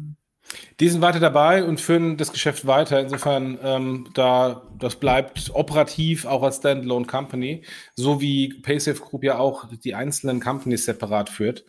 [0.81, 3.01] Die sind weiter dabei und führen das Geschäft weiter.
[3.01, 7.63] Insofern, ähm, da das bleibt operativ auch als Standalone Company,
[7.95, 11.65] so wie PaySafe Group ja auch die einzelnen Companies separat führt.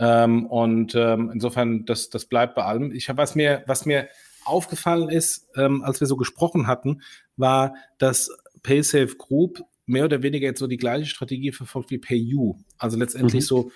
[0.00, 2.90] Ähm, und ähm, insofern, das, das bleibt bei allem.
[2.90, 4.08] Ich habe, was mir, was mir
[4.44, 7.02] aufgefallen ist, ähm, als wir so gesprochen hatten,
[7.36, 8.30] war, dass
[8.62, 12.54] PaySafe Group mehr oder weniger jetzt so die gleiche Strategie verfolgt wie PayU.
[12.78, 13.46] Also letztendlich mhm.
[13.46, 13.72] so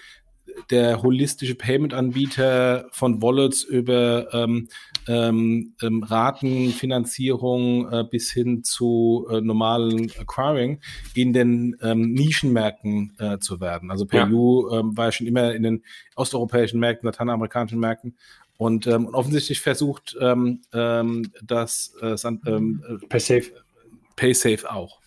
[0.71, 4.69] der holistische Payment-Anbieter von Wallets über ähm,
[5.07, 10.81] ähm, ähm, Ratenfinanzierung äh, bis hin zu äh, normalen Acquiring
[11.15, 13.91] in den ähm, Nischenmärkten äh, zu werden.
[13.91, 14.81] Also PayU ja.
[14.81, 15.83] ähm, war ja schon immer in den
[16.17, 18.17] osteuropäischen Märkten, lateinamerikanischen Märkten
[18.57, 23.51] und, ähm, offensichtlich versucht, ähm, ähm, das äh, ähm, per Safe
[24.17, 25.01] PaySafe auch.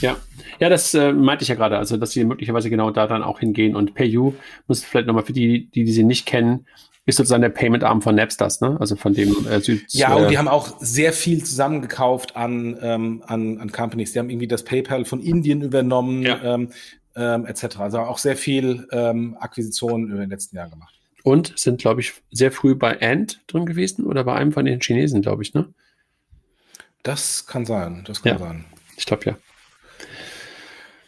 [0.00, 0.16] Ja,
[0.60, 3.40] ja, das äh, meinte ich ja gerade, also dass sie möglicherweise genau da dann auch
[3.40, 4.34] hingehen und PayU
[4.68, 6.66] muss vielleicht nochmal für die, die, die sie nicht kennen,
[7.04, 8.76] ist sozusagen der Payment-Arm von Napsters, ne?
[8.78, 9.84] Also von dem äh, Süd.
[9.88, 14.12] Ja, und die haben auch sehr viel zusammengekauft an, ähm, an, an Companies.
[14.12, 16.40] Die haben irgendwie das PayPal von Indien übernommen, ja.
[16.42, 16.70] ähm,
[17.16, 17.80] ähm, etc.
[17.80, 20.94] Also auch sehr viel ähm, Akquisitionen über den letzten Jahren gemacht.
[21.24, 24.80] Und sind, glaube ich, sehr früh bei Ant drin gewesen oder bei einem von den
[24.80, 25.72] Chinesen, glaube ich, ne?
[27.02, 28.38] Das kann sein, das kann ja.
[28.38, 28.64] sein.
[28.96, 29.36] Ich glaube ja.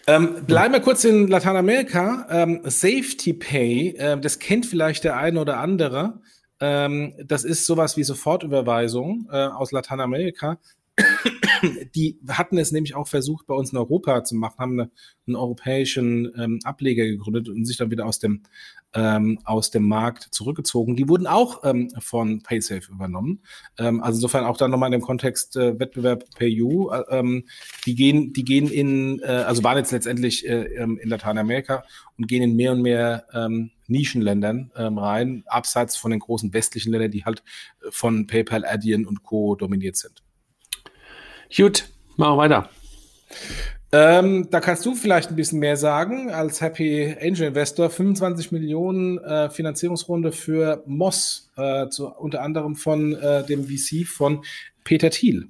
[0.06, 2.26] Ähm, bleiben wir kurz in Lateinamerika.
[2.28, 6.20] Ähm, Safety Pay, äh, das kennt vielleicht der eine oder andere.
[6.60, 10.58] Ähm, das ist sowas wie Sofortüberweisung äh, aus Lateinamerika.
[11.94, 14.90] Die hatten es nämlich auch versucht, bei uns in Europa zu machen, haben eine,
[15.26, 18.42] einen europäischen ähm, Ableger gegründet und sich dann wieder aus dem
[18.94, 20.96] ähm, aus dem Markt zurückgezogen.
[20.96, 23.42] Die wurden auch ähm, von PaySafe übernommen.
[23.78, 26.90] Ähm, also insofern auch dann nochmal in dem Kontext äh, Wettbewerb PayU.
[26.90, 27.44] Äh, ähm,
[27.86, 31.84] die gehen, die gehen in, äh, also waren jetzt letztendlich äh, ähm, in Lateinamerika
[32.16, 36.92] und gehen in mehr und mehr ähm, Nischenländern ähm, rein, abseits von den großen westlichen
[36.92, 37.42] Ländern, die halt
[37.82, 39.56] äh, von PayPal, Adyen und Co.
[39.56, 40.22] dominiert sind.
[41.54, 42.70] Gut, machen wir weiter.
[43.96, 47.90] Ähm, da kannst du vielleicht ein bisschen mehr sagen als Happy Angel Investor.
[47.90, 54.44] 25 Millionen äh, Finanzierungsrunde für Moss, äh, zu, unter anderem von äh, dem VC von
[54.82, 55.46] Peter Thiel.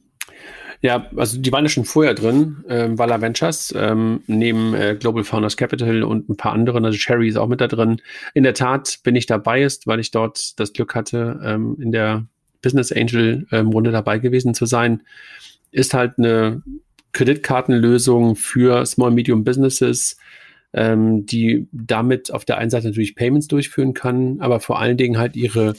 [0.83, 5.25] Ja, also die waren ja schon vorher drin, ähm, Vala Ventures, ähm, neben äh, Global
[5.25, 8.03] Founders Capital und ein paar anderen, also Sherry ist auch mit da drin.
[8.35, 11.93] In der Tat bin ich dabei ist, weil ich dort das Glück hatte, ähm, in
[11.93, 12.27] der
[12.61, 15.01] Business Angel ähm, Runde dabei gewesen zu sein.
[15.71, 16.63] Ist halt eine
[17.15, 20.19] Kreditkartenlösung für Small Medium Businesses,
[20.75, 25.17] ähm, die damit auf der einen Seite natürlich Payments durchführen kann, aber vor allen Dingen
[25.17, 25.75] halt ihre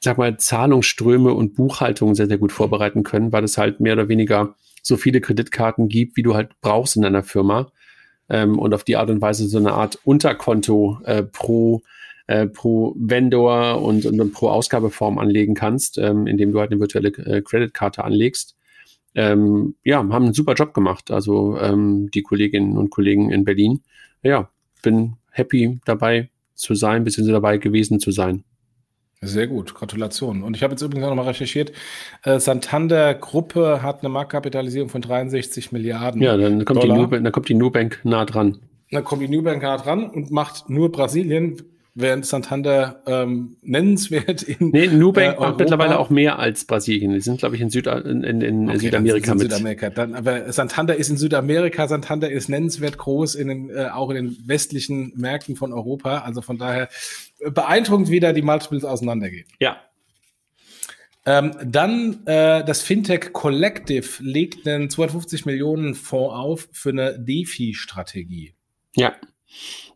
[0.00, 4.08] sag mal, Zahlungsströme und Buchhaltung sehr, sehr gut vorbereiten können, weil es halt mehr oder
[4.08, 7.72] weniger so viele Kreditkarten gibt, wie du halt brauchst in deiner Firma.
[8.28, 11.82] Ähm, und auf die Art und Weise so eine Art Unterkonto äh, pro,
[12.26, 17.08] äh, pro Vendor und, und pro Ausgabeform anlegen kannst, ähm, indem du halt eine virtuelle
[17.08, 18.57] äh, Kreditkarte anlegst
[19.18, 21.10] ähm, ja, haben einen super Job gemacht.
[21.10, 23.82] Also ähm, die Kolleginnen und Kollegen in Berlin.
[24.22, 24.48] Ja,
[24.82, 28.44] bin happy dabei zu sein, beziehungsweise dabei gewesen zu sein.
[29.20, 30.44] Sehr gut, Gratulation.
[30.44, 31.72] Und ich habe jetzt übrigens auch noch mal recherchiert,
[32.22, 36.22] äh, Santander Gruppe hat eine Marktkapitalisierung von 63 Milliarden.
[36.22, 36.94] Ja, dann kommt, Dollar.
[36.94, 38.58] die, Nubank, dann kommt die Nubank nah dran.
[38.92, 41.60] Dann kommt die Nubank nah dran und macht nur Brasilien
[42.00, 47.12] während Santander ähm, nennenswert in Nee, Nubank äh, macht mittlerweile auch mehr als Brasilien.
[47.12, 49.50] Die sind, glaube ich, in, Süd in, in, in okay, Südamerika in mit.
[49.50, 49.90] Südamerika.
[49.90, 54.16] Dann, aber Santander ist in Südamerika, Santander ist nennenswert groß, in den, äh, auch in
[54.16, 56.18] den westlichen Märkten von Europa.
[56.18, 56.88] Also von daher
[57.40, 59.46] beeindruckend, wie da die Multiples auseinandergehen.
[59.58, 59.78] Ja.
[61.26, 68.54] Ähm, dann äh, das Fintech Collective legt einen 250 Millionen Fonds auf für eine DeFi-Strategie.
[68.94, 69.14] Ja.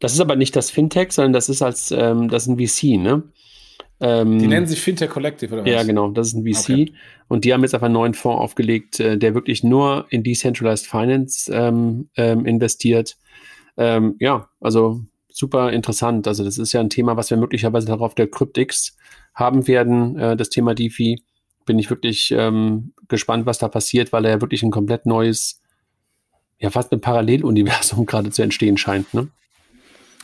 [0.00, 3.00] Das ist aber nicht das Fintech, sondern das ist als, ähm, das ist ein VC,
[3.00, 3.22] ne?
[4.00, 5.70] Ähm, die nennen sich Fintech Collective oder was?
[5.70, 6.70] Ja, genau, das ist ein VC.
[6.70, 6.92] Okay.
[7.28, 10.86] Und die haben jetzt einfach einen neuen Fonds aufgelegt, äh, der wirklich nur in Decentralized
[10.88, 13.16] Finance ähm, ähm, investiert.
[13.76, 16.26] Ähm, ja, also super interessant.
[16.26, 18.96] Also das ist ja ein Thema, was wir möglicherweise auch auf der Cryptix
[19.34, 21.22] haben werden, äh, das Thema DeFi.
[21.64, 25.60] Bin ich wirklich ähm, gespannt, was da passiert, weil er ja wirklich ein komplett neues,
[26.58, 29.14] ja fast ein Paralleluniversum gerade zu entstehen scheint.
[29.14, 29.28] Ne?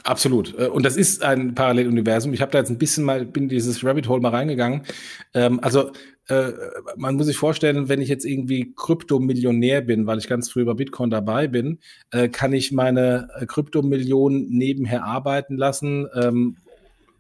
[0.05, 0.59] Absolut.
[0.59, 2.33] Äh, und das ist ein Paralleluniversum.
[2.33, 4.83] Ich habe da jetzt ein bisschen mal, bin dieses Rabbit Hole mal reingegangen.
[5.35, 5.93] Ähm, also
[6.29, 6.53] äh,
[6.97, 10.75] man muss sich vorstellen, wenn ich jetzt irgendwie Kryptomillionär bin, weil ich ganz früh über
[10.75, 11.79] Bitcoin dabei bin,
[12.11, 16.07] äh, kann ich meine äh, Kryptomillionen nebenher arbeiten lassen.
[16.15, 16.57] Ähm,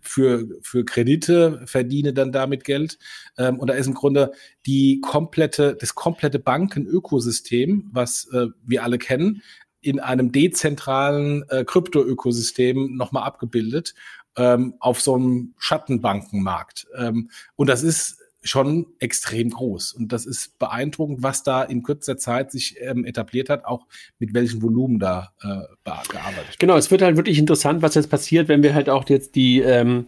[0.00, 2.98] für, für Kredite, verdiene dann damit Geld.
[3.36, 4.32] Ähm, und da ist im Grunde
[4.64, 9.42] die komplette, das komplette Bankenökosystem, was äh, wir alle kennen,
[9.88, 13.94] in einem dezentralen äh, Krypto-Ökosystem nochmal abgebildet
[14.36, 16.86] ähm, auf so einem Schattenbankenmarkt.
[16.96, 19.92] Ähm, und das ist schon extrem groß.
[19.92, 23.86] Und das ist beeindruckend, was da in kurzer Zeit sich ähm, etabliert hat, auch
[24.18, 26.58] mit welchem Volumen da äh, gearbeitet wird.
[26.58, 29.60] Genau, es wird halt wirklich interessant, was jetzt passiert, wenn wir halt auch jetzt die
[29.60, 30.06] ähm,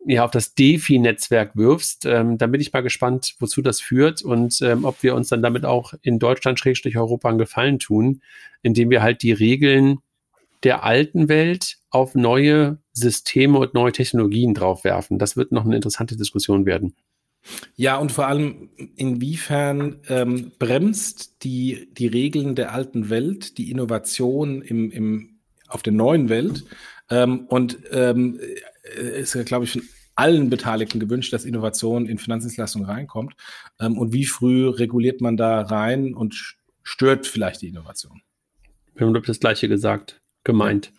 [0.06, 4.60] ja, auf das DeFi-Netzwerk wirfst, ähm, dann bin ich mal gespannt, wozu das führt und
[4.62, 8.22] ähm, ob wir uns dann damit auch in Deutschland, Schrägstrich Europa einen Gefallen tun,
[8.62, 9.98] indem wir halt die Regeln
[10.62, 15.18] der alten Welt auf neue Systeme und neue Technologien draufwerfen.
[15.18, 16.94] Das wird noch eine interessante Diskussion werden.
[17.76, 24.60] Ja, und vor allem, inwiefern ähm, bremst die, die Regeln der alten Welt die Innovation
[24.62, 25.37] im, im,
[25.68, 26.64] auf der neuen Welt?
[27.10, 28.40] Ähm, und ähm,
[28.96, 29.82] äh, ist, glaube ich, von
[30.14, 33.34] allen Beteiligten gewünscht, dass Innovation in Finanzdienstleistungen reinkommt.
[33.80, 38.20] Ähm, und wie früh reguliert man da rein und stört vielleicht die Innovation?
[38.94, 40.92] Wir haben, das Gleiche gesagt, gemeint.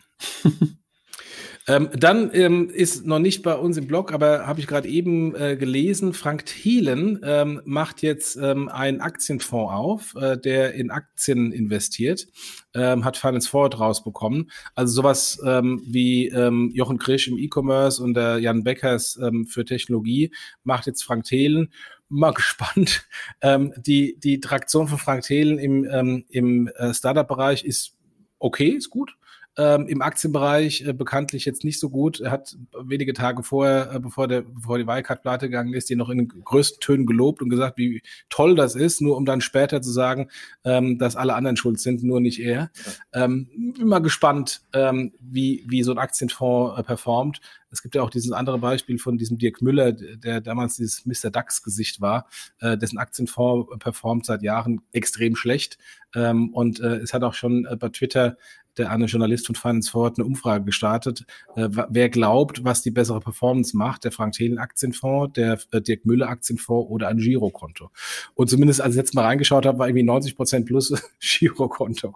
[1.69, 5.36] Ähm, dann ähm, ist noch nicht bei uns im Blog, aber habe ich gerade eben
[5.36, 11.51] äh, gelesen, Frank Thielen ähm, macht jetzt ähm, einen Aktienfonds auf, äh, der in Aktien
[11.51, 12.25] investiert,
[12.73, 14.49] ähm, hat Finance Forward rausbekommen.
[14.73, 19.63] Also sowas ähm, wie ähm, Jochen Krisch im E-Commerce und der Jan Beckers ähm, für
[19.63, 21.71] Technologie macht jetzt Frank Thelen
[22.08, 23.08] mal gespannt.
[23.41, 27.95] Ähm, die, die Traktion von Frank Thelen im, ähm, im äh, Startup-Bereich ist
[28.39, 29.18] okay, ist gut
[29.59, 32.21] ähm, im Aktienbereich äh, bekanntlich jetzt nicht so gut.
[32.21, 35.97] Er hat wenige Tage vorher, äh, bevor, der, bevor die Wirecard pleite gegangen ist, die
[35.97, 39.41] noch in den größten Tönen gelobt und gesagt, wie toll das ist, nur um dann
[39.41, 40.29] später zu sagen,
[40.63, 42.71] ähm, dass alle anderen schuld sind, nur nicht er.
[43.11, 43.49] Ähm,
[43.83, 47.41] mal gespannt, ähm, wie, wie so ein Aktienfonds äh, performt.
[47.71, 51.29] Es gibt ja auch dieses andere Beispiel von diesem Dirk Müller, der damals dieses Mr.
[51.29, 52.27] DAX-Gesicht war,
[52.61, 55.77] äh, dessen Aktienfonds performt seit Jahren extrem schlecht.
[56.15, 58.37] Ähm, und äh, es hat auch schon äh, bei Twitter
[58.77, 63.19] der eine Journalist von Finance Forward eine Umfrage gestartet, äh, wer glaubt, was die bessere
[63.19, 67.91] Performance macht, der Frank Thelen Aktienfonds, der äh, Dirk Müller Aktienfonds oder ein Girokonto.
[68.36, 72.15] Und zumindest als ich jetzt mal reingeschaut habe, war irgendwie 90 Prozent plus Girokonto.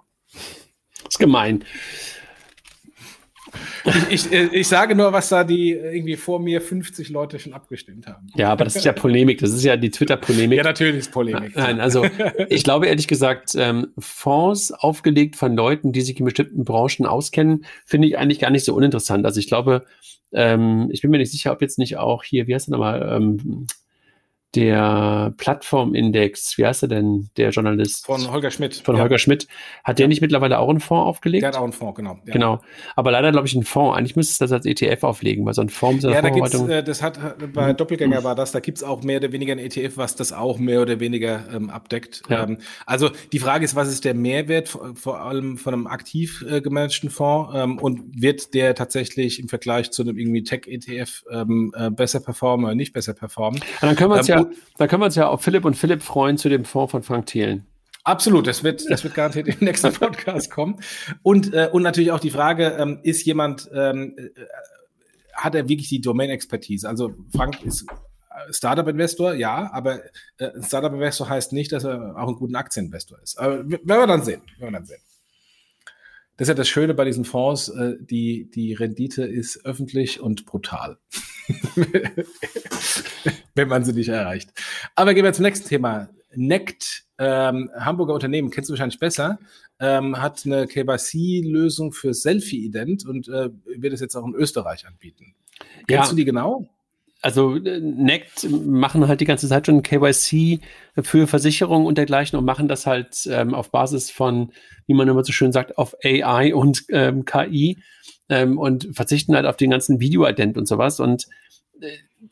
[1.07, 1.63] Ist gemein.
[3.85, 7.53] Ich, ich, äh, ich, sage nur, was da die irgendwie vor mir 50 Leute schon
[7.53, 8.27] abgestimmt haben.
[8.35, 9.39] Ja, aber das ist ja Polemik.
[9.39, 10.57] Das ist ja die Twitter-Polemik.
[10.57, 11.55] Ja, natürlich ist Polemik.
[11.55, 12.05] Nein, also
[12.49, 17.65] ich glaube ehrlich gesagt, ähm, Fonds aufgelegt von Leuten, die sich in bestimmten Branchen auskennen,
[17.85, 19.25] finde ich eigentlich gar nicht so uninteressant.
[19.25, 19.85] Also ich glaube,
[20.31, 23.17] ähm, ich bin mir nicht sicher, ob jetzt nicht auch hier, wie heißt der nochmal,
[23.17, 23.67] ähm,
[24.55, 28.05] der Plattformindex, wie heißt er denn, der Journalist?
[28.05, 28.75] Von Holger Schmidt.
[28.75, 29.01] Von ja.
[29.01, 29.47] Holger Schmidt.
[29.83, 31.41] Hat der nicht mittlerweile auch einen Fonds aufgelegt?
[31.41, 32.19] Der hat auch einen Fonds, genau.
[32.25, 32.33] Ja.
[32.33, 32.61] Genau.
[32.95, 33.97] Aber leider, glaube ich, einen Fonds.
[33.97, 36.83] Eigentlich müsste es das als ETF auflegen, weil so ein Fonds Ja, da gibt's, äh,
[36.83, 37.19] das hat,
[37.53, 40.59] bei Doppelgänger war das, da gibt's auch mehr oder weniger ein ETF, was das auch
[40.59, 42.21] mehr oder weniger ähm, abdeckt.
[42.29, 42.43] Ja.
[42.43, 46.61] Ähm, also die Frage ist, was ist der Mehrwert vor allem von einem aktiv äh,
[46.61, 51.89] gemanagten Fonds ähm, und wird der tatsächlich im Vergleich zu einem irgendwie Tech-ETF ähm, äh,
[51.89, 53.59] besser performen oder nicht besser performen?
[53.59, 55.75] Und dann können wir uns ähm, ja da können wir uns ja auf Philipp und
[55.75, 57.65] Philipp freuen zu dem Fonds von Frank Thielen.
[58.03, 60.79] Absolut, das wird, das wird garantiert im nächsten Podcast kommen.
[61.21, 64.29] Und, äh, und natürlich auch die Frage, ähm, ist jemand, ähm, äh,
[65.33, 66.87] hat er wirklich die Domain-Expertise?
[66.87, 67.85] Also Frank ist
[68.49, 70.01] Startup-Investor, ja, aber
[70.37, 73.39] äh, Startup-Investor heißt nicht, dass er auch ein guter Aktieninvestor ist.
[73.39, 74.41] Aber werden wir dann sehen.
[74.57, 75.01] Werden wir dann sehen.
[76.37, 80.45] Das ist ja das Schöne bei diesen Fonds, äh, die, die Rendite ist öffentlich und
[80.45, 80.97] brutal.
[83.55, 84.51] Wenn man sie nicht erreicht.
[84.95, 86.09] Aber gehen wir zum nächsten Thema.
[86.35, 89.37] Nect, ähm, Hamburger Unternehmen, kennst du wahrscheinlich besser,
[89.79, 95.35] ähm, hat eine KYC-Lösung für Selfie-Ident und äh, wird es jetzt auch in Österreich anbieten.
[95.87, 96.09] Kennst ja.
[96.09, 96.67] du die genau?
[97.23, 100.59] also äh, Nect machen halt die ganze Zeit schon KYC
[101.01, 104.51] für Versicherungen und dergleichen und machen das halt ähm, auf Basis von,
[104.85, 107.81] wie man immer so schön sagt, auf AI und ähm, KI
[108.27, 110.99] ähm, und verzichten halt auf den ganzen Video-Ident und sowas.
[110.99, 111.27] Und
[111.79, 111.91] äh,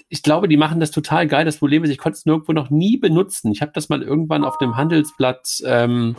[0.09, 1.45] ich glaube, die machen das total geil.
[1.45, 3.51] Das Problem ist, ich konnte es nirgendwo noch nie benutzen.
[3.51, 6.15] Ich habe das mal irgendwann auf dem Handelsblatt ähm,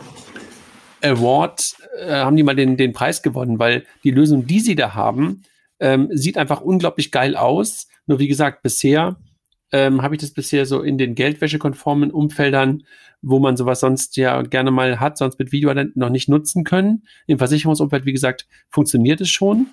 [1.01, 4.93] Award, äh, haben die mal den, den Preis gewonnen, weil die Lösung, die sie da
[4.93, 5.43] haben,
[5.79, 9.17] ähm, sieht einfach unglaublich geil aus nur wie gesagt, bisher
[9.71, 12.83] ähm, habe ich das bisher so in den geldwäschekonformen Umfeldern,
[13.21, 17.03] wo man sowas sonst ja gerne mal hat, sonst mit Videoident noch nicht nutzen können.
[17.25, 19.67] Im Versicherungsumfeld, wie gesagt, funktioniert es schon.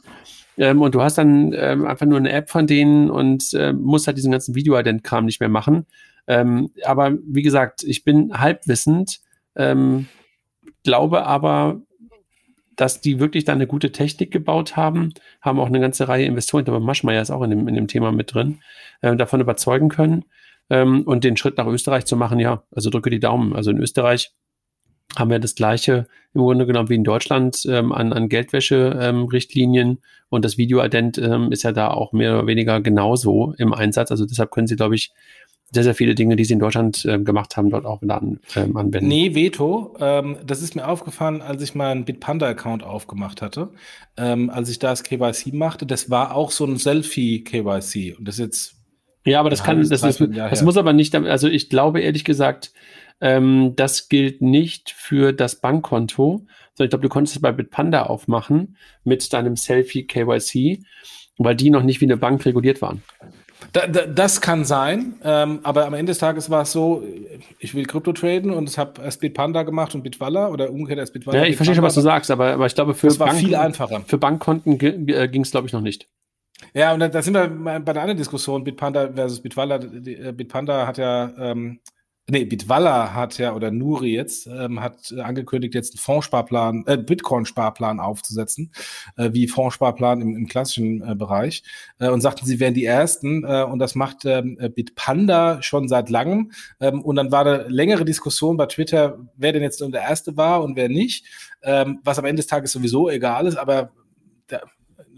[0.57, 4.07] Ähm, und du hast dann ähm, einfach nur eine App von denen und äh, musst
[4.07, 5.87] halt diesen ganzen Videoident-Kram nicht mehr machen.
[6.27, 9.21] Ähm, aber wie gesagt, ich bin halbwissend,
[9.57, 10.07] ähm,
[10.85, 11.81] glaube aber,
[12.77, 16.67] dass die wirklich da eine gute Technik gebaut haben, haben auch eine ganze Reihe Investoren,
[16.67, 18.61] aber Maschmeyer ist auch in dem, in dem Thema mit drin,
[19.03, 20.25] äh, davon überzeugen können.
[20.71, 23.55] Ähm, und den Schritt nach Österreich zu machen, ja, also drücke die Daumen.
[23.55, 24.33] Also in Österreich
[25.17, 29.99] haben wir das gleiche im Grunde genommen wie in Deutschland ähm, an, an Geldwäsche-Richtlinien ähm,
[30.29, 34.11] und das Videoident ähm, ist ja da auch mehr oder weniger genauso im Einsatz.
[34.13, 35.13] Also deshalb können Sie, glaube ich,
[35.73, 38.41] sehr, sehr viele Dinge, die sie in Deutschland äh, gemacht haben, dort auch wieder an,
[38.57, 39.07] ähm, anwenden.
[39.07, 39.97] Nee, Veto.
[40.01, 43.71] Ähm, das ist mir aufgefallen, als ich meinen Bitpanda-Account aufgemacht hatte.
[44.17, 48.17] Ähm, als ich das KYC machte, das war auch so ein Selfie-KYC.
[48.19, 48.75] Und das jetzt.
[49.25, 52.73] Ja, aber das kann, das, ist, das muss aber nicht, also ich glaube ehrlich gesagt,
[53.21, 58.05] ähm, das gilt nicht für das Bankkonto, sondern ich glaube, du konntest es bei Bitpanda
[58.05, 60.83] aufmachen mit deinem Selfie-KYC,
[61.39, 63.03] weil die noch nicht wie eine Bank reguliert waren.
[63.73, 67.05] Da, da, das kann sein, ähm, aber am Ende des Tages war es so,
[67.59, 71.13] ich will Krypto traden und es habe erst Bitpanda gemacht und Bitwalla oder umgekehrt erst
[71.13, 71.41] Bitwalla.
[71.41, 73.45] Ja, ich verstehe schon, was du sagst, aber, aber ich glaube, für, das war Banken,
[73.45, 74.01] viel einfacher.
[74.07, 76.09] für Bankkonten äh, ging es, glaube ich, noch nicht.
[76.73, 79.77] Ja, und da, da sind wir bei der anderen Diskussion, Bitpanda versus Bitwalla.
[79.77, 81.81] Äh, Bitpanda hat ja ähm,
[82.31, 86.97] nee, Bitwalla hat ja, oder Nuri jetzt, ähm, hat äh, angekündigt, jetzt einen Fondssparplan, äh,
[86.97, 88.73] Bitcoin-Sparplan aufzusetzen,
[89.17, 91.63] äh, wie Fondssparplan im, im klassischen äh, Bereich.
[91.99, 93.45] Äh, und sagten, sie wären die Ersten.
[93.45, 96.53] Äh, und das macht ähm, Bitpanda schon seit langem.
[96.81, 100.63] Ähm, und dann war eine längere Diskussion bei Twitter, wer denn jetzt der Erste war
[100.63, 101.27] und wer nicht.
[101.63, 103.91] Ähm, was am Ende des Tages sowieso egal ist, aber
[104.51, 104.63] der,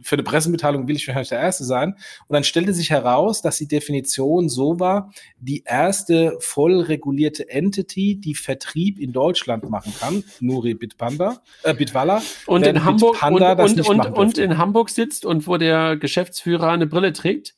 [0.03, 1.97] für eine Pressemitteilung will ich wahrscheinlich der Erste sein.
[2.29, 8.21] Und dann stellte sich heraus, dass die Definition so war, die erste voll regulierte Entity,
[8.21, 12.23] die Vertrieb in Deutschland machen kann, Nuri Bitpanda, äh, Bitwalla.
[12.47, 16.87] Und in Hamburg und, und, und, und in Hamburg sitzt und wo der Geschäftsführer eine
[16.87, 17.55] Brille trägt?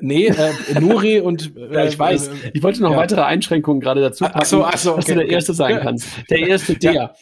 [0.00, 2.28] Nee, äh, Nuri und äh, ja, ich weiß.
[2.28, 2.96] Äh, ich wollte noch ja.
[2.98, 5.34] weitere Einschränkungen gerade dazu packen, ach so, ach so, okay, dass du der okay.
[5.34, 6.08] Erste sein kannst.
[6.30, 6.92] Der Erste, der.
[6.92, 7.14] Ja.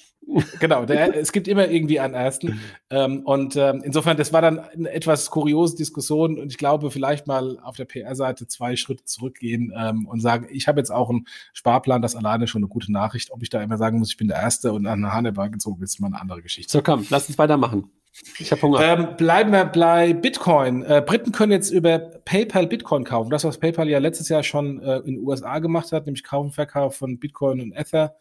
[0.58, 2.60] Genau, der, es gibt immer irgendwie einen ersten.
[2.90, 7.26] Ähm, und ähm, insofern, das war dann eine etwas kuriose Diskussion und ich glaube, vielleicht
[7.26, 11.26] mal auf der PR-Seite zwei Schritte zurückgehen ähm, und sagen, ich habe jetzt auch einen
[11.52, 13.30] Sparplan, das alleine schon eine gute Nachricht.
[13.30, 15.82] Ob ich da immer sagen muss, ich bin der Erste und an der Hannebar gezogen
[15.82, 16.72] ist, mal eine andere Geschichte.
[16.72, 17.90] So, komm, lass uns weitermachen.
[18.38, 18.80] Ich habe Hunger.
[18.80, 20.84] Ähm, bleiben wir bei Bitcoin.
[20.84, 23.30] Äh, Briten können jetzt über PayPal Bitcoin kaufen.
[23.30, 26.44] Das, was PayPal ja letztes Jahr schon äh, in den USA gemacht hat, nämlich Kauf
[26.44, 28.14] und Verkauf von Bitcoin und Ether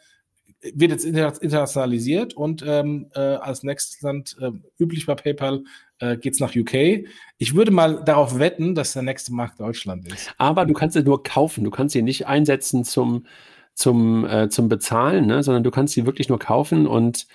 [0.74, 5.64] wird jetzt internationalisiert und ähm, äh, als nächstes Land äh, üblich bei PayPal
[5.99, 7.05] äh, geht es nach UK.
[7.38, 10.34] Ich würde mal darauf wetten, dass der nächste Markt Deutschland ist.
[10.38, 13.26] Aber du kannst sie nur kaufen, du kannst sie nicht einsetzen zum,
[13.74, 15.43] zum, äh, zum Bezahlen, ne?
[15.43, 17.28] sondern du kannst sie wirklich nur kaufen und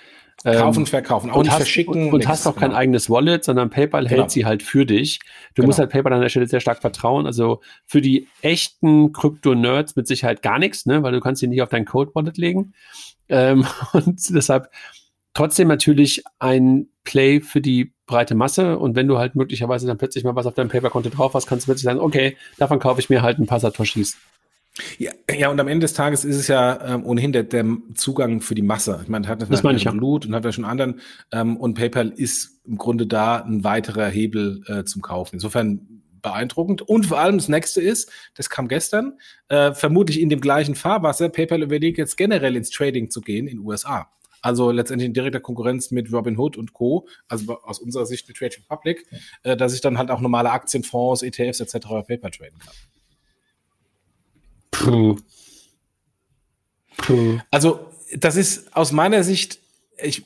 [0.43, 2.07] Kaufen, verkaufen, auch und nicht hast, verschicken.
[2.07, 2.79] Und, und hast auch kein genau.
[2.79, 4.21] eigenes Wallet, sondern PayPal genau.
[4.21, 5.19] hält sie halt für dich.
[5.19, 5.67] Du genau.
[5.67, 7.25] musst halt PayPal an der Stelle sehr stark vertrauen.
[7.25, 11.03] Also für die echten Krypto-Nerds mit Sicherheit gar nichts, ne?
[11.03, 12.73] weil du kannst sie nicht auf dein Code-Wallet legen.
[13.27, 14.69] Ähm, und deshalb
[15.33, 18.79] trotzdem natürlich ein Play für die breite Masse.
[18.79, 21.65] Und wenn du halt möglicherweise dann plötzlich mal was auf deinem Paper-Konto drauf hast, kannst
[21.65, 24.17] du plötzlich sagen, okay, davon kaufe ich mir halt ein paar Satoshis.
[24.97, 27.65] Ja, ja, und am Ende des Tages ist es ja ähm, ohnehin der, der
[27.95, 28.99] Zugang für die Masse.
[29.03, 29.91] Ich meine, hat das, das meine ich ja.
[29.91, 31.01] Blut und hat da schon anderen.
[31.31, 35.35] Ähm, und PayPal ist im Grunde da ein weiterer Hebel äh, zum Kaufen.
[35.35, 36.81] Insofern beeindruckend.
[36.81, 39.17] Und vor allem das nächste ist, das kam gestern,
[39.47, 41.29] äh, vermutlich in dem gleichen Fahrwasser.
[41.29, 44.09] PayPal überlegt jetzt generell ins Trading zu gehen in den USA.
[44.41, 48.55] Also letztendlich in direkter Konkurrenz mit Robinhood und Co., also aus unserer Sicht mit Trade
[48.57, 49.05] Republic,
[49.43, 51.87] äh, dass ich dann halt auch normale Aktienfonds, ETFs etc.
[52.07, 52.73] PayPal traden kann.
[54.71, 55.17] Puh.
[56.97, 57.39] Puh.
[57.51, 57.79] Also,
[58.17, 59.59] das ist aus meiner Sicht,
[60.01, 60.23] ich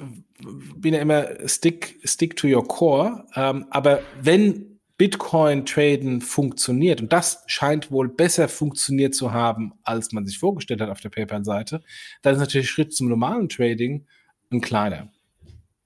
[0.75, 7.43] bin ja immer stick, stick to your core, ähm, aber wenn Bitcoin-Traden funktioniert, und das
[7.47, 11.81] scheint wohl besser funktioniert zu haben, als man sich vorgestellt hat auf der PayPal-Seite,
[12.21, 14.05] dann ist natürlich Schritt zum normalen Trading
[14.51, 15.11] ein kleiner.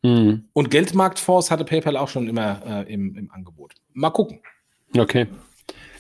[0.03, 0.45] Mhm.
[0.53, 3.74] Und Geldmarktfonds hatte PayPal auch schon immer äh, im, im Angebot.
[3.93, 4.39] Mal gucken.
[4.95, 5.28] Okay.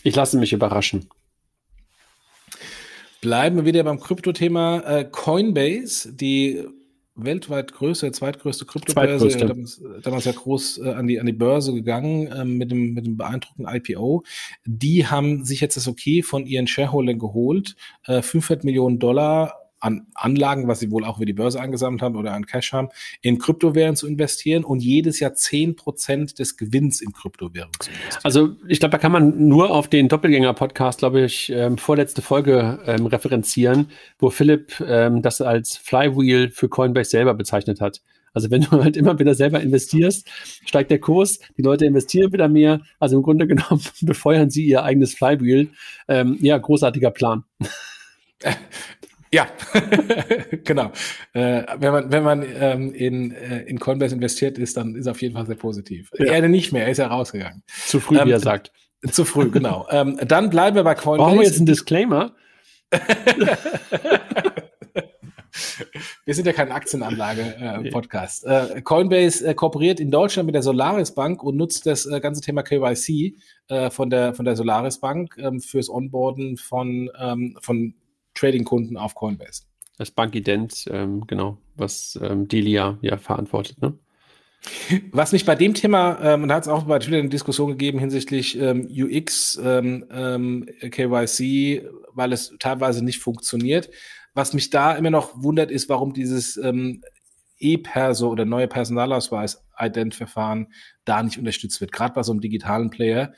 [0.03, 1.09] Ich lasse mich überraschen.
[3.21, 4.79] Bleiben wir wieder beim Krypto-Thema.
[4.81, 6.63] Äh, Coinbase, die
[7.17, 12.27] weltweit größte, zweitgrößte Kryptobörse, damals, damals ja groß äh, an, die, an die Börse gegangen
[12.27, 14.23] äh, mit, dem, mit dem beeindruckenden IPO.
[14.65, 20.05] Die haben sich jetzt das Okay von ihren Shareholdern geholt, äh, 500 Millionen Dollar an
[20.13, 22.89] Anlagen, was sie wohl auch über die Börse angesammelt haben oder an Cash haben,
[23.21, 28.21] in Kryptowährungen zu investieren und jedes Jahr zehn Prozent des Gewinns in Kryptowährungen zu investieren.
[28.23, 32.79] Also ich glaube, da kann man nur auf den Doppelgänger-Podcast, glaube ich, ähm, vorletzte Folge
[32.85, 33.87] ähm, referenzieren,
[34.19, 38.01] wo Philipp ähm, das als Flywheel für Coinbase selber bezeichnet hat.
[38.33, 40.29] Also wenn du halt immer wieder selber investierst,
[40.63, 42.81] steigt der Kurs, die Leute investieren wieder mehr.
[42.99, 45.69] Also im Grunde genommen befeuern sie ihr eigenes Flywheel.
[46.07, 47.45] Ähm, ja, großartiger Plan.
[49.31, 49.47] Ja,
[50.63, 50.91] genau.
[51.33, 55.21] Äh, wenn man, wenn man ähm, in, äh, in Coinbase investiert ist, dann ist auf
[55.21, 56.11] jeden Fall sehr positiv.
[56.17, 56.25] Ja.
[56.33, 57.63] Er nicht mehr, er ist ja rausgegangen.
[57.67, 58.71] Zu früh, ähm, wie er sagt.
[59.11, 59.85] Zu früh, genau.
[59.91, 61.17] ähm, dann bleiben wir bei Coinbase.
[61.17, 62.35] Brauchen wir jetzt einen Disclaimer?
[66.25, 68.45] wir sind ja kein Aktienanlage-Podcast.
[68.45, 72.19] Äh, äh, Coinbase äh, kooperiert in Deutschland mit der Solaris Bank und nutzt das äh,
[72.19, 73.35] ganze Thema KYC
[73.67, 77.93] äh, von, der, von der Solaris Bank ähm, fürs Onboarden von, ähm, von
[78.37, 79.63] Trading-Kunden auf Coinbase.
[79.97, 83.93] Das Bankident, ähm, genau, was ähm, Delia ja verantwortet, ne?
[85.11, 87.69] Was mich bei dem Thema, ähm, und da hat es auch bei Twitter eine Diskussion
[87.69, 93.89] gegeben hinsichtlich ähm, UX, ähm, ähm KYC, weil es teilweise nicht funktioniert.
[94.33, 97.01] Was mich da immer noch wundert, ist, warum dieses ähm,
[97.59, 100.73] E-Perso oder neue Personalausweis-Ident-Verfahren
[101.05, 101.91] da nicht unterstützt wird.
[101.91, 103.33] Gerade bei so einem digitalen Player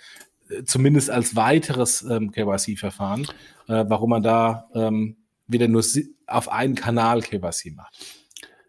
[0.66, 3.28] zumindest als weiteres ähm, KYC-Verfahren,
[3.70, 5.16] äh, warum man da ähm,
[5.48, 5.84] wieder nur
[6.28, 7.98] auf einen Kanal KYC macht.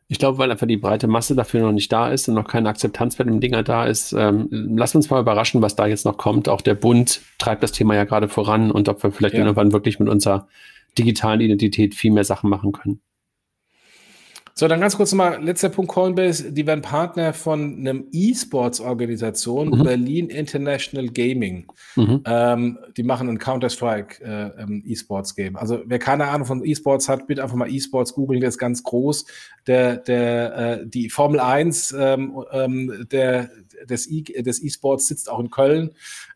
[0.09, 2.69] Ich glaube, weil einfach die breite Masse dafür noch nicht da ist und noch keine
[2.69, 4.13] Akzeptanz bei dem Dinger da ist.
[4.13, 6.49] Ähm, lass uns mal überraschen, was da jetzt noch kommt.
[6.49, 9.41] Auch der Bund treibt das Thema ja gerade voran und ob wir vielleicht ja.
[9.41, 10.49] irgendwann wirklich mit unserer
[10.99, 13.01] digitalen Identität viel mehr Sachen machen können.
[14.61, 19.85] So, dann ganz kurz mal, letzter Punkt Coinbase, die werden Partner von einem E-Sports-Organisation, mhm.
[19.85, 21.67] Berlin International Gaming.
[21.97, 22.23] Mhm.
[22.27, 25.57] Ähm, die machen ein Counter-Strike äh, ähm, E-Sports-Game.
[25.57, 28.83] Also wer keine Ahnung von E-Sports hat, bitte einfach mal E-Sports googeln, der ist ganz
[28.83, 29.25] groß.
[29.67, 33.49] Der, der, äh, die Formel 1 ähm, ähm, der,
[33.89, 35.93] des E-Sports sitzt auch in Köln.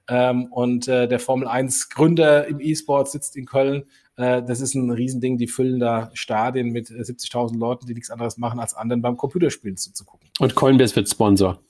[0.09, 3.85] Ähm, und äh, der Formel 1 Gründer im E-Sport sitzt in Köln.
[4.17, 8.11] Äh, das ist ein Riesending, die füllen da Stadien mit 70.000 äh, Leuten, die nichts
[8.11, 10.29] anderes machen, als anderen beim Computerspielen zuzugucken.
[10.39, 11.61] Und Coinbase wird Sponsor.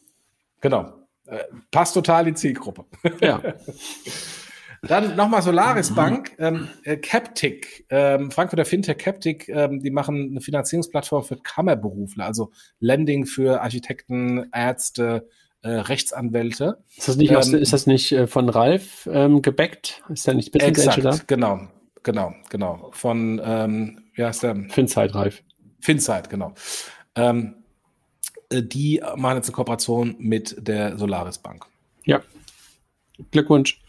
[0.61, 0.93] Genau.
[1.27, 2.85] Äh, passt total die Zielgruppe.
[3.21, 3.41] Ja.
[4.83, 5.95] Dann nochmal Solaris.
[5.95, 12.27] Bank, ähm, äh, Captic, ähm, Frankfurter Fintech Captic, ähm, die machen eine Finanzierungsplattform für Kammerberufler,
[12.27, 15.27] also Lending für Architekten, Ärzte,
[15.63, 16.83] äh, Rechtsanwälte.
[16.97, 20.03] Ist das nicht, ähm, aus, ist das nicht äh, von Ralf ähm, gebackt?
[20.11, 21.19] Ist da nicht Business exakt, da?
[21.27, 21.69] Genau,
[22.05, 22.91] genau, genau.
[22.93, 24.55] Von, ähm, wie heißt der?
[24.69, 25.43] Finzeit Ralf.
[25.81, 26.55] Finzeit, genau.
[27.17, 27.57] Ähm,
[28.51, 31.67] äh, die machen jetzt eine Kooperation mit der Solaris Bank.
[32.05, 32.23] Ja.
[33.33, 33.83] Glückwunsch.